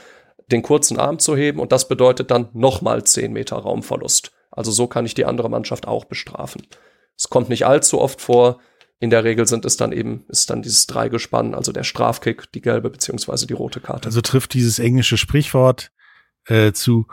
[0.52, 4.32] den kurzen Arm zu heben und das bedeutet dann nochmal 10 Meter Raumverlust.
[4.50, 6.66] Also so kann ich die andere Mannschaft auch bestrafen.
[7.16, 8.60] Es kommt nicht allzu oft vor.
[9.00, 12.62] In der Regel sind es dann eben, ist dann dieses Dreigespann, also der Strafkick, die
[12.62, 14.08] gelbe beziehungsweise die rote Karte.
[14.08, 15.92] Also trifft dieses englische Sprichwort
[16.46, 17.08] äh, zu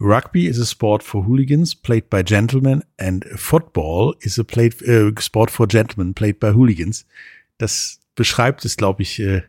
[0.00, 5.12] Rugby is a sport for hooligans played by gentlemen and football is a played, äh,
[5.20, 7.06] sport for gentlemen played by hooligans.
[7.58, 9.42] Das beschreibt es, glaube ich, äh,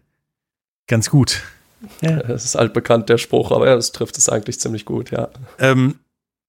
[0.88, 1.42] ganz gut.
[2.02, 2.22] Ja.
[2.28, 5.30] Das ist altbekannt, der Spruch, aber ja, das trifft es eigentlich ziemlich gut, ja.
[5.58, 5.96] Ähm,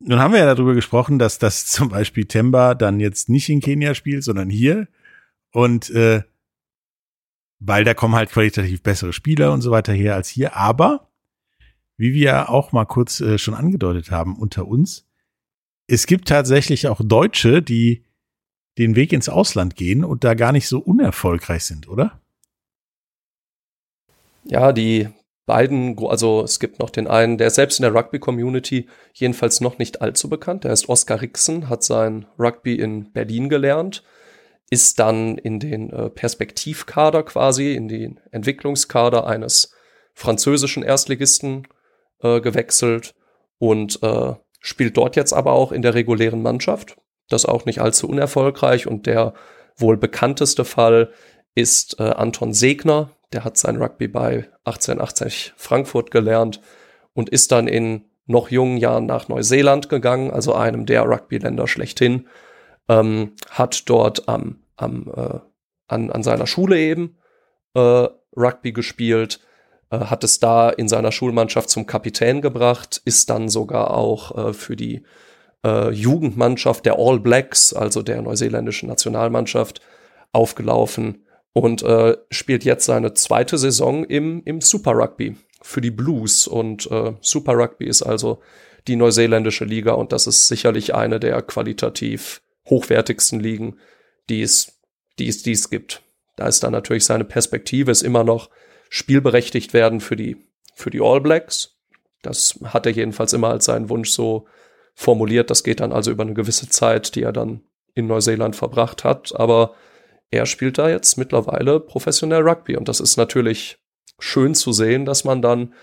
[0.00, 3.60] nun haben wir ja darüber gesprochen, dass das zum Beispiel Temba dann jetzt nicht in
[3.60, 4.88] Kenia spielt, sondern hier.
[5.52, 6.22] Und äh,
[7.60, 10.56] weil da kommen halt qualitativ bessere Spieler und so weiter her als hier.
[10.56, 11.10] Aber
[11.96, 15.06] wie wir auch mal kurz äh, schon angedeutet haben unter uns,
[15.86, 18.04] es gibt tatsächlich auch Deutsche, die
[18.78, 22.20] den Weg ins Ausland gehen und da gar nicht so unerfolgreich sind, oder?
[24.44, 25.08] Ja, die,
[25.46, 29.78] beiden, also es gibt noch den einen, der ist selbst in der Rugby-Community jedenfalls noch
[29.78, 30.64] nicht allzu bekannt.
[30.64, 34.02] Der heißt Oskar Rixen, hat sein Rugby in Berlin gelernt,
[34.72, 39.74] ist dann in den äh, Perspektivkader quasi, in den Entwicklungskader eines
[40.14, 41.68] französischen Erstligisten
[42.22, 43.14] äh, gewechselt
[43.58, 46.96] und äh, spielt dort jetzt aber auch in der regulären Mannschaft.
[47.28, 49.34] Das auch nicht allzu unerfolgreich und der
[49.76, 51.12] wohl bekannteste Fall
[51.54, 56.62] ist äh, Anton Segner, der hat sein Rugby bei 1880 Frankfurt gelernt
[57.12, 62.26] und ist dann in noch jungen Jahren nach Neuseeland gegangen, also einem der Rugby-Länder schlechthin,
[62.88, 65.38] ähm, hat dort am, am, äh,
[65.88, 67.18] an, an seiner Schule eben
[67.74, 69.40] äh, Rugby gespielt,
[69.90, 74.52] äh, hat es da in seiner Schulmannschaft zum Kapitän gebracht, ist dann sogar auch äh,
[74.52, 75.02] für die
[75.64, 79.80] äh, Jugendmannschaft der All Blacks, also der neuseeländischen Nationalmannschaft,
[80.32, 86.46] aufgelaufen und äh, spielt jetzt seine zweite Saison im, im Super Rugby für die Blues.
[86.46, 88.40] Und äh, Super Rugby ist also
[88.88, 93.78] die neuseeländische Liga und das ist sicherlich eine der qualitativ hochwertigsten Ligen,
[94.28, 94.80] die es,
[95.18, 96.02] die es, die es gibt.
[96.36, 98.50] Da ist dann natürlich seine Perspektive, ist immer noch
[98.88, 100.36] spielberechtigt werden für die,
[100.74, 101.78] für die All Blacks.
[102.22, 104.46] Das hat er jedenfalls immer als seinen Wunsch so
[104.94, 105.50] formuliert.
[105.50, 107.62] Das geht dann also über eine gewisse Zeit, die er dann
[107.94, 109.38] in Neuseeland verbracht hat.
[109.38, 109.74] Aber
[110.30, 113.78] er spielt da jetzt mittlerweile professionell Rugby und das ist natürlich
[114.18, 115.74] schön zu sehen, dass man dann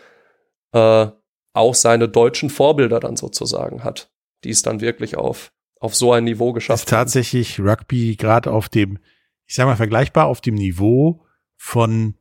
[0.71, 1.07] äh,
[1.53, 4.11] auch seine deutschen Vorbilder dann sozusagen hat,
[4.43, 8.69] die es dann wirklich auf, auf so ein Niveau geschafft ist tatsächlich Rugby gerade auf
[8.69, 8.99] dem,
[9.45, 11.25] ich sag mal, vergleichbar auf dem Niveau
[11.57, 12.15] von,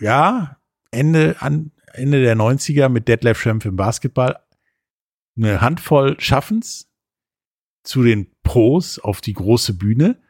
[0.00, 0.60] ja,
[0.90, 4.38] Ende an, Ende der 90er mit Detlef Schrempf im Basketball.
[5.36, 6.90] Eine Handvoll Schaffens
[7.84, 10.20] zu den Pros auf die große Bühne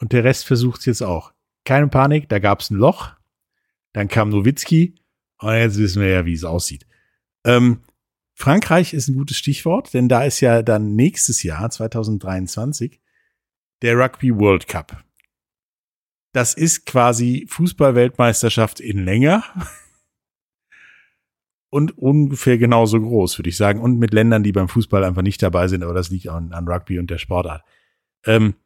[0.00, 1.32] und der Rest versucht es jetzt auch.
[1.64, 3.12] Keine Panik, da gab es ein Loch.
[3.92, 4.96] Dann kam Nowitzki.
[5.38, 6.86] Und jetzt wissen wir ja, wie es aussieht.
[7.44, 7.82] Ähm,
[8.34, 13.00] Frankreich ist ein gutes Stichwort, denn da ist ja dann nächstes Jahr, 2023,
[13.82, 15.04] der Rugby World Cup.
[16.32, 19.44] Das ist quasi Fußballweltmeisterschaft in länger
[21.70, 23.80] und ungefähr genauso groß, würde ich sagen.
[23.80, 26.68] Und mit Ländern, die beim Fußball einfach nicht dabei sind, aber das liegt auch an,
[26.68, 27.62] Rugby und der Sportart.
[28.26, 28.56] Ähm,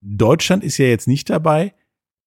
[0.00, 1.74] Deutschland ist ja jetzt nicht dabei,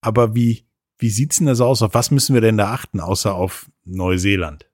[0.01, 0.67] aber wie,
[0.97, 1.81] wie sieht's denn das aus?
[1.81, 4.67] Auf was müssen wir denn da achten, außer auf Neuseeland?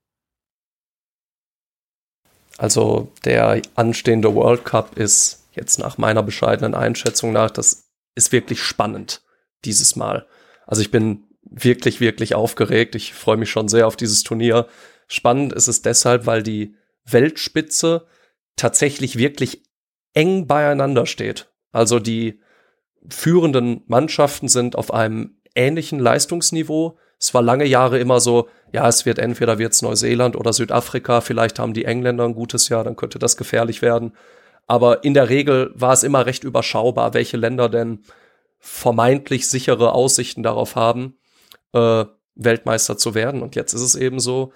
[2.59, 8.61] Also der anstehende World Cup ist jetzt nach meiner bescheidenen Einschätzung nach, das ist wirklich
[8.61, 9.21] spannend
[9.63, 10.27] dieses Mal.
[10.67, 12.95] Also ich bin wirklich, wirklich aufgeregt.
[12.95, 14.67] Ich freue mich schon sehr auf dieses Turnier.
[15.07, 18.05] Spannend ist es deshalb, weil die Weltspitze
[18.57, 19.63] tatsächlich wirklich
[20.13, 21.49] eng beieinander steht.
[21.71, 22.41] Also die
[23.07, 26.97] führenden Mannschaften sind auf einem ähnlichen Leistungsniveau.
[27.19, 31.59] Es war lange Jahre immer so, ja, es wird entweder wird's Neuseeland oder Südafrika, vielleicht
[31.59, 34.13] haben die Engländer ein gutes Jahr, dann könnte das gefährlich werden.
[34.67, 38.03] Aber in der Regel war es immer recht überschaubar, welche Länder denn
[38.59, 41.17] vermeintlich sichere Aussichten darauf haben,
[41.73, 42.05] äh,
[42.35, 43.41] Weltmeister zu werden.
[43.41, 44.53] Und jetzt ist es eben so,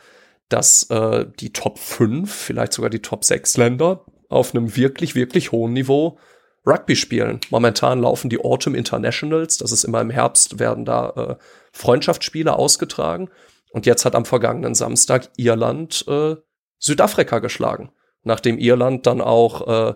[0.50, 5.52] dass äh, die Top 5, vielleicht sogar die Top 6 Länder auf einem wirklich, wirklich
[5.52, 6.18] hohen Niveau
[6.66, 7.40] Rugby spielen.
[7.50, 11.36] Momentan laufen die Autumn Internationals, das ist immer im Herbst, werden da äh,
[11.72, 13.30] Freundschaftsspiele ausgetragen.
[13.72, 16.36] Und jetzt hat am vergangenen Samstag Irland äh,
[16.80, 17.92] Südafrika geschlagen,
[18.24, 19.96] nachdem Irland dann auch äh,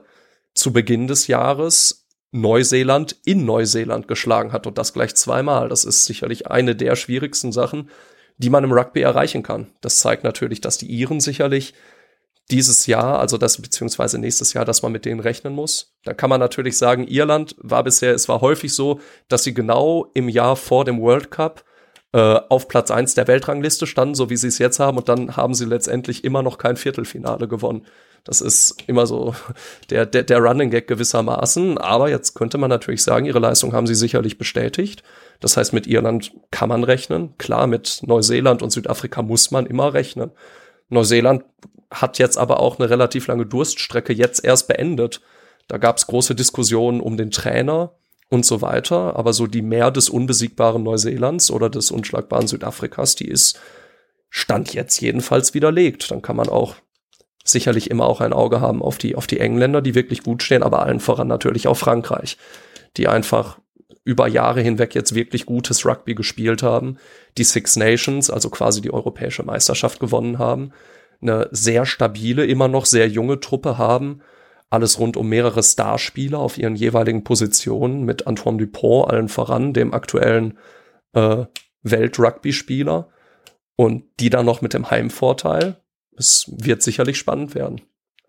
[0.53, 5.70] zu Beginn des Jahres Neuseeland in Neuseeland geschlagen hat und das gleich zweimal.
[5.70, 7.89] Das ist sicherlich eine der schwierigsten Sachen,
[8.38, 9.68] die man im Rugby erreichen kann.
[9.82, 11.74] Das zeigt natürlich, dass die Iren sicherlich
[12.50, 15.95] dieses Jahr, also das beziehungsweise nächstes Jahr, dass man mit denen rechnen muss.
[16.04, 20.10] Da kann man natürlich sagen, Irland war bisher, es war häufig so, dass sie genau
[20.14, 21.66] im Jahr vor dem World Cup
[22.14, 25.36] äh, auf Platz eins der Weltrangliste standen, so wie sie es jetzt haben, und dann
[25.36, 27.86] haben sie letztendlich immer noch kein Viertelfinale gewonnen.
[28.24, 29.36] Das ist immer so
[29.89, 31.78] der, der, der Running Gag gewissermaßen.
[31.78, 35.04] Aber jetzt könnte man natürlich sagen, ihre Leistung haben sie sicherlich bestätigt.
[35.39, 37.38] Das heißt, mit Irland kann man rechnen.
[37.38, 40.32] Klar, mit Neuseeland und Südafrika muss man immer rechnen.
[40.89, 41.43] Neuseeland
[41.91, 45.21] hat jetzt aber auch eine relativ lange Durststrecke jetzt erst beendet.
[45.67, 47.93] Da gab es große Diskussionen um den Trainer
[48.29, 49.15] und so weiter.
[49.15, 53.59] Aber so die Mehr des unbesiegbaren Neuseelands oder des unschlagbaren Südafrikas, die ist
[54.29, 56.11] Stand jetzt jedenfalls widerlegt.
[56.11, 56.75] Dann kann man auch
[57.43, 60.63] sicherlich immer auch ein Auge haben auf die, auf die Engländer, die wirklich gut stehen,
[60.63, 62.38] aber allen voran natürlich auch Frankreich,
[62.97, 63.59] die einfach
[64.03, 66.97] über Jahre hinweg jetzt wirklich gutes Rugby gespielt haben,
[67.38, 70.73] die Six Nations, also quasi die europäische Meisterschaft gewonnen haben
[71.22, 74.22] eine sehr stabile, immer noch sehr junge Truppe haben.
[74.70, 79.93] Alles rund um mehrere Starspieler auf ihren jeweiligen Positionen mit Antoine Dupont allen voran, dem
[79.93, 80.57] aktuellen
[81.13, 81.45] äh,
[81.84, 83.09] Welt-Rugby-Spieler.
[83.76, 85.78] Und die dann noch mit dem Heimvorteil.
[86.18, 87.82] Es wird sicherlich spannend werden.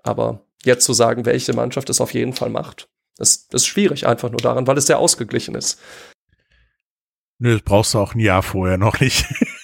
[0.02, 4.06] Aber jetzt zu sagen, welche Mannschaft es auf jeden Fall macht, das, das ist schwierig
[4.06, 5.80] einfach nur daran, weil es sehr ausgeglichen ist.
[7.38, 9.26] Nö, das brauchst du auch ein Jahr vorher noch nicht.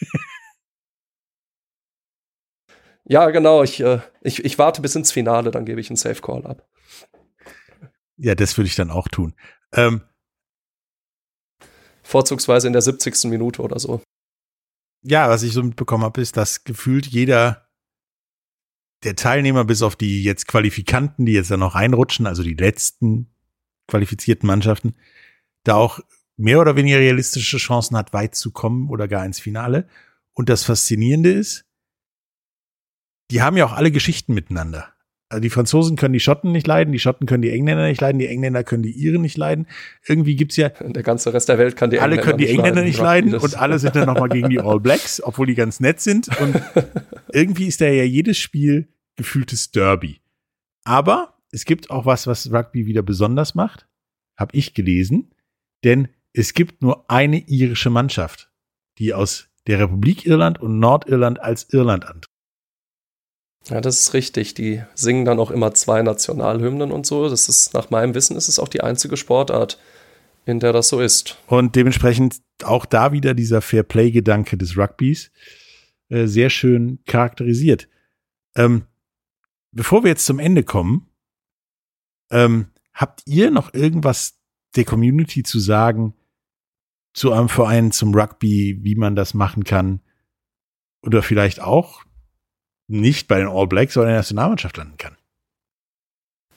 [3.04, 3.62] ja, genau.
[3.62, 6.66] Ich, äh, ich, ich warte bis ins Finale, dann gebe ich einen Safe Call ab.
[8.16, 9.34] Ja, das würde ich dann auch tun.
[9.72, 10.02] Ähm,
[12.02, 13.24] Vorzugsweise in der 70.
[13.24, 14.02] Minute oder so.
[15.02, 17.68] Ja, was ich so mitbekommen habe, ist, dass gefühlt jeder
[19.02, 23.34] der Teilnehmer, bis auf die jetzt Qualifikanten, die jetzt dann noch reinrutschen, also die letzten
[23.86, 24.94] qualifizierten Mannschaften,
[25.62, 26.00] da auch
[26.36, 29.88] mehr oder weniger realistische Chancen hat, weit zu kommen oder gar ins Finale.
[30.32, 31.66] Und das Faszinierende ist,
[33.30, 34.88] die haben ja auch alle Geschichten miteinander.
[35.30, 38.18] Also die Franzosen können die Schotten nicht leiden, die Schotten können die Engländer nicht leiden,
[38.18, 39.66] die Engländer können die Iren nicht leiden.
[40.06, 40.68] Irgendwie gibt's ja.
[40.68, 43.42] Der ganze Rest der Welt kann die alle Engländer können die Engländer nicht leiden, nicht
[43.42, 46.28] leiden und alle sind dann nochmal gegen die All Blacks, obwohl die ganz nett sind.
[46.40, 46.62] Und
[47.32, 50.20] irgendwie ist da ja jedes Spiel gefühltes Derby.
[50.84, 53.88] Aber es gibt auch was, was Rugby wieder besonders macht,
[54.36, 55.32] habe ich gelesen,
[55.82, 58.50] denn es gibt nur eine irische Mannschaft,
[58.98, 62.33] die aus der Republik Irland und Nordirland als Irland antritt.
[63.68, 64.54] Ja, das ist richtig.
[64.54, 67.28] Die singen dann auch immer zwei Nationalhymnen und so.
[67.28, 69.78] Das ist nach meinem Wissen ist es auch die einzige Sportart,
[70.44, 71.38] in der das so ist.
[71.46, 75.30] Und dementsprechend auch da wieder dieser Fair-Play-Gedanke des Rugbys
[76.08, 77.88] äh, sehr schön charakterisiert.
[78.54, 78.84] Ähm,
[79.72, 81.08] bevor wir jetzt zum Ende kommen,
[82.30, 84.38] ähm, habt ihr noch irgendwas
[84.76, 86.14] der Community zu sagen
[87.14, 90.00] zu einem Verein, zum Rugby, wie man das machen kann?
[91.00, 92.02] Oder vielleicht auch
[92.86, 95.16] nicht bei den All Blacks oder in der Nationalmannschaft landen kann?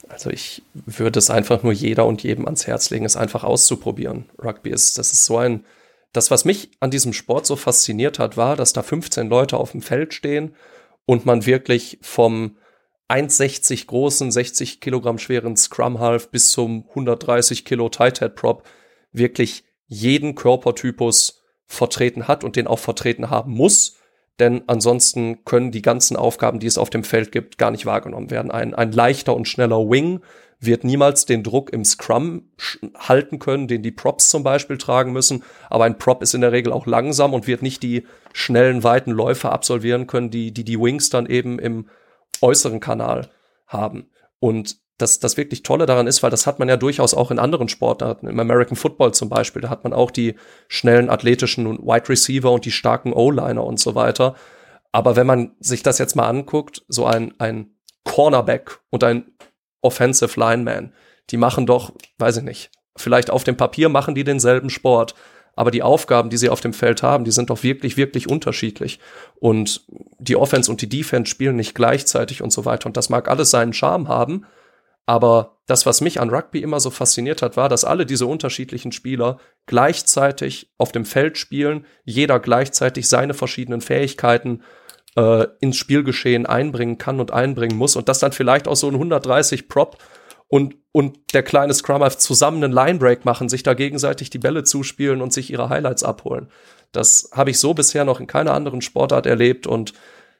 [0.09, 4.25] Also ich würde es einfach nur jeder und jedem ans Herz legen, es einfach auszuprobieren.
[4.41, 5.65] Rugby ist, das ist so ein,
[6.13, 9.71] das, was mich an diesem Sport so fasziniert hat, war, dass da 15 Leute auf
[9.71, 10.55] dem Feld stehen
[11.05, 12.57] und man wirklich vom
[13.09, 18.63] 1,60 großen, 60 Kilogramm schweren Scrum Half bis zum 130 Kilo Tight Head Prop
[19.11, 23.97] wirklich jeden Körpertypus vertreten hat und den auch vertreten haben muss.
[24.39, 28.29] Denn ansonsten können die ganzen Aufgaben, die es auf dem Feld gibt, gar nicht wahrgenommen
[28.29, 28.51] werden.
[28.51, 30.21] Ein, ein leichter und schneller Wing
[30.59, 32.49] wird niemals den Druck im Scrum
[32.97, 35.43] halten können, den die Props zum Beispiel tragen müssen.
[35.69, 39.11] Aber ein Prop ist in der Regel auch langsam und wird nicht die schnellen, weiten
[39.11, 41.89] Läufe absolvieren können, die die, die Wings dann eben im
[42.41, 43.29] äußeren Kanal
[43.67, 44.09] haben.
[44.39, 47.39] Und das, das wirklich Tolle daran ist, weil das hat man ja durchaus auch in
[47.39, 50.35] anderen Sportarten, im American Football zum Beispiel, da hat man auch die
[50.67, 54.35] schnellen athletischen Wide Receiver und die starken O-Liner und so weiter.
[54.91, 59.25] Aber wenn man sich das jetzt mal anguckt, so ein, ein Cornerback und ein
[59.81, 60.93] Offensive Lineman,
[61.29, 65.13] die machen doch, weiß ich nicht, vielleicht auf dem Papier machen die denselben Sport,
[65.55, 68.99] aber die Aufgaben, die sie auf dem Feld haben, die sind doch wirklich, wirklich unterschiedlich.
[69.39, 69.85] Und
[70.19, 72.85] die Offense und die Defense spielen nicht gleichzeitig und so weiter.
[72.85, 74.45] Und das mag alles seinen Charme haben.
[75.07, 78.91] Aber das, was mich an Rugby immer so fasziniert hat, war, dass alle diese unterschiedlichen
[78.91, 84.63] Spieler gleichzeitig auf dem Feld spielen, jeder gleichzeitig seine verschiedenen Fähigkeiten
[85.15, 88.95] äh, ins Spielgeschehen einbringen kann und einbringen muss und dass dann vielleicht auch so ein
[88.95, 89.97] 130 Prop
[90.49, 94.65] und, und der kleine Scrum Half zusammen einen Linebreak machen, sich da gegenseitig die Bälle
[94.65, 96.49] zuspielen und sich ihre Highlights abholen.
[96.91, 99.93] Das habe ich so bisher noch in keiner anderen Sportart erlebt und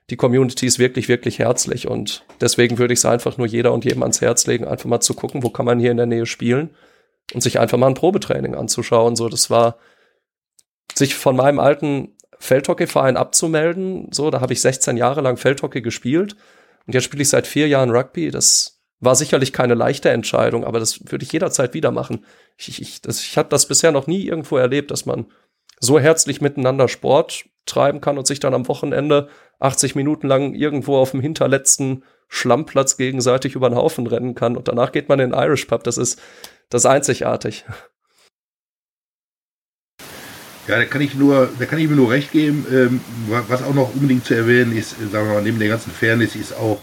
[0.10, 3.84] die Community ist wirklich, wirklich herzlich und deswegen würde ich es einfach nur jeder und
[3.84, 6.26] jedem ans Herz legen, einfach mal zu gucken, wo kann man hier in der Nähe
[6.26, 6.70] spielen
[7.34, 9.16] und sich einfach mal ein Probetraining anzuschauen.
[9.16, 9.78] So, das war
[10.94, 14.10] sich von meinem alten Feldhockeyverein abzumelden.
[14.12, 16.38] So, da habe ich 16 Jahre lang Feldhockey gespielt
[16.86, 18.32] und jetzt spiele ich seit vier Jahren Rugby.
[18.32, 22.26] Das war sicherlich keine leichte Entscheidung, aber das würde ich jederzeit wieder machen.
[22.56, 25.26] Ich, ich, das, ich habe das bisher noch nie irgendwo erlebt, dass man
[25.80, 29.30] so herzlich miteinander Sport treiben kann und sich dann am Wochenende
[29.60, 34.68] 80 Minuten lang irgendwo auf dem hinterletzten Schlammplatz gegenseitig über den Haufen rennen kann und
[34.68, 35.84] danach geht man in den Irish Pub.
[35.84, 36.20] Das ist
[36.70, 37.66] das ist einzigartig.
[40.68, 42.66] Ja, da kann ich nur, da kann ich mir nur recht geben.
[42.70, 46.36] Ähm, was auch noch unbedingt zu erwähnen ist, sagen wir mal, neben der ganzen Fairness
[46.36, 46.82] ist auch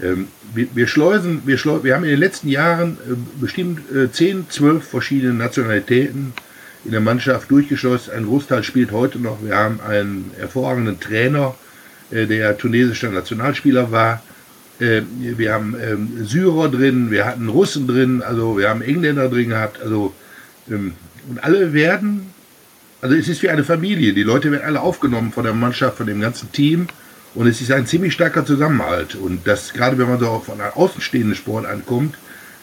[0.00, 4.10] ähm, wir, wir, schleusen, wir, schleusen, wir haben in den letzten Jahren äh, bestimmt äh,
[4.10, 6.32] 10, 12 verschiedene Nationalitäten
[6.84, 8.08] in der Mannschaft durchgeschleust.
[8.08, 9.42] Ein Großteil spielt heute noch.
[9.42, 11.67] Wir haben einen hervorragenden Trainer, äh,
[12.10, 14.22] der tunesischer Nationalspieler war.
[14.80, 19.50] Äh, wir haben ähm, Syrer drin, wir hatten Russen drin, also wir haben Engländer drin
[19.50, 19.80] gehabt.
[19.82, 20.14] Also,
[20.70, 20.94] ähm,
[21.28, 22.32] und alle werden,
[23.00, 24.12] also es ist wie eine Familie.
[24.12, 26.86] Die Leute werden alle aufgenommen von der Mannschaft, von dem ganzen Team.
[27.34, 29.14] Und es ist ein ziemlich starker Zusammenhalt.
[29.14, 32.16] Und das, gerade wenn man so von einem außenstehenden Sport ankommt,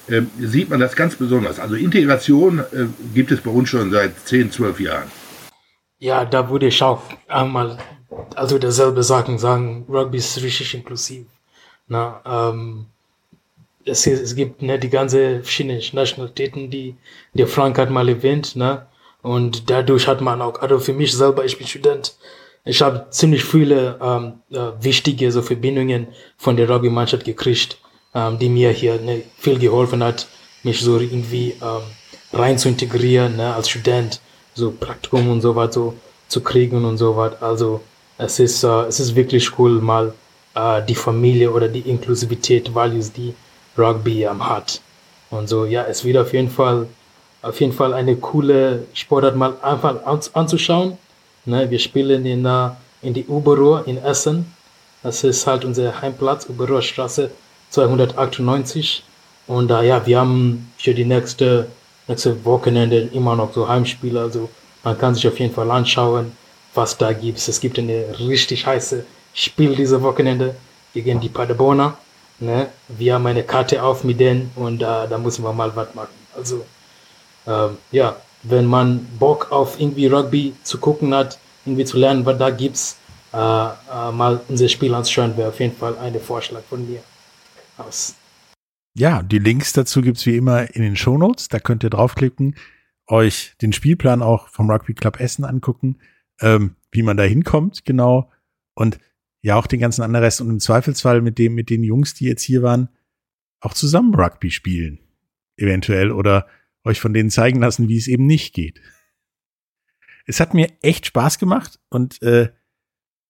[0.08, 1.60] äh, sieht man das ganz besonders.
[1.60, 5.12] Also Integration äh, gibt es bei uns schon seit 10, 12 Jahren.
[5.98, 7.78] Ja, da würde ich auch einmal
[8.36, 11.26] also derselbe Sachen sagen, Rugby ist richtig inklusiv.
[11.88, 12.86] Na, ähm,
[13.86, 16.96] es, es gibt ne, die ganze verschiedenen Nationalitäten, die
[17.34, 18.88] der Frank hat mal erwähnt, ne?
[19.22, 22.16] Und dadurch hat man auch, also für mich selber, ich bin Student,
[22.64, 26.08] ich habe ziemlich viele ähm, äh, wichtige so Verbindungen
[26.38, 27.78] von der Rugby-Mannschaft gekriegt,
[28.14, 30.28] ähm, die mir hier ne, viel geholfen hat,
[30.64, 31.82] mich so irgendwie ähm,
[32.34, 34.20] rein zu integrieren ne, als Student,
[34.54, 35.96] so Praktikum und so was so
[36.28, 37.42] zu kriegen und so was.
[37.42, 37.82] Also
[38.18, 40.14] es ist, äh, es ist wirklich cool, mal
[40.56, 43.34] äh, die Familie oder die Inklusivität, Values, die
[43.78, 44.82] Rugby ähm, hat.
[45.30, 46.88] Und so, ja, es wird auf jeden Fall,
[47.42, 50.98] auf jeden Fall eine coole Sportart mal einfach an, anzuschauen.
[51.46, 54.52] Ne, wir spielen in, uh, in die Uberohr in Essen.
[55.04, 56.48] Das ist halt unser Heimplatz,
[56.82, 57.30] Straße
[57.70, 59.04] 298.
[59.48, 61.68] Und uh, ja, wir haben für die nächste,
[62.08, 64.22] nächste Wochenende immer noch so Heimspiele.
[64.22, 64.50] Also
[64.84, 66.32] man kann sich auf jeden Fall anschauen,
[66.76, 67.46] was da gibt.
[67.48, 70.56] Es gibt eine richtig heiße Spiel diese Wochenende
[70.94, 71.98] gegen die Paderborner.
[72.40, 72.68] Ne?
[72.88, 76.14] Wir haben eine Karte auf mit denen und uh, da müssen wir mal was machen.
[76.36, 76.66] Also
[77.48, 82.38] ähm, ja, wenn man Bock auf irgendwie Rugby zu gucken hat, irgendwie zu lernen, was
[82.38, 82.98] da gibt's,
[83.34, 87.02] äh, äh, mal unser Spiel anzuschauen, wäre auf jeden Fall ein Vorschlag von mir
[87.78, 88.16] aus.
[88.98, 91.50] Ja, die Links dazu gibt's wie immer in den Shownotes.
[91.50, 92.56] Da könnt ihr draufklicken,
[93.08, 96.00] euch den Spielplan auch vom Rugby Club Essen angucken,
[96.42, 98.32] ähm, wie man da hinkommt, genau.
[98.74, 99.00] Und
[99.42, 102.26] ja, auch den ganzen anderen Rest und im Zweifelsfall mit dem, mit den Jungs, die
[102.26, 102.90] jetzt hier waren,
[103.60, 105.00] auch zusammen Rugby spielen.
[105.58, 106.48] Eventuell oder
[106.84, 108.82] euch von denen zeigen lassen, wie es eben nicht geht.
[110.26, 112.52] Es hat mir echt Spaß gemacht und äh,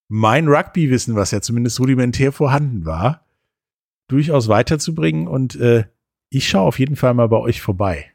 [0.08, 3.26] mein Rugby-Wissen, was ja zumindest rudimentär vorhanden war,
[4.08, 5.84] durchaus weiterzubringen und äh,
[6.30, 8.12] ich schaue auf jeden Fall mal bei euch vorbei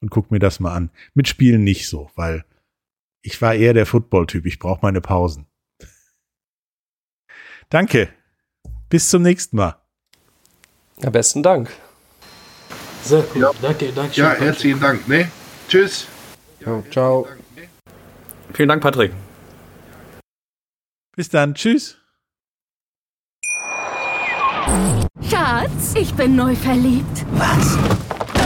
[0.00, 0.90] und guck mir das mal an.
[1.14, 2.44] Mit Spielen nicht so, weil
[3.22, 4.46] ich war eher der Football-Typ.
[4.46, 5.46] Ich brauche meine Pausen.
[7.68, 8.12] Danke.
[8.88, 9.80] Bis zum nächsten Mal.
[10.98, 11.70] Ja, besten Dank.
[13.04, 13.42] Sehr cool.
[13.42, 13.50] Ja.
[13.62, 14.24] Danke, danke schön.
[14.24, 15.08] Ja, herzlichen Dank.
[15.08, 15.30] Ne?
[15.68, 16.06] Tschüss.
[16.64, 17.26] Ja, ciao.
[18.52, 19.12] Vielen Dank, Patrick.
[21.16, 21.54] Bis dann.
[21.54, 21.96] Tschüss.
[25.28, 27.24] Schatz, ich bin neu verliebt.
[27.32, 27.78] Was?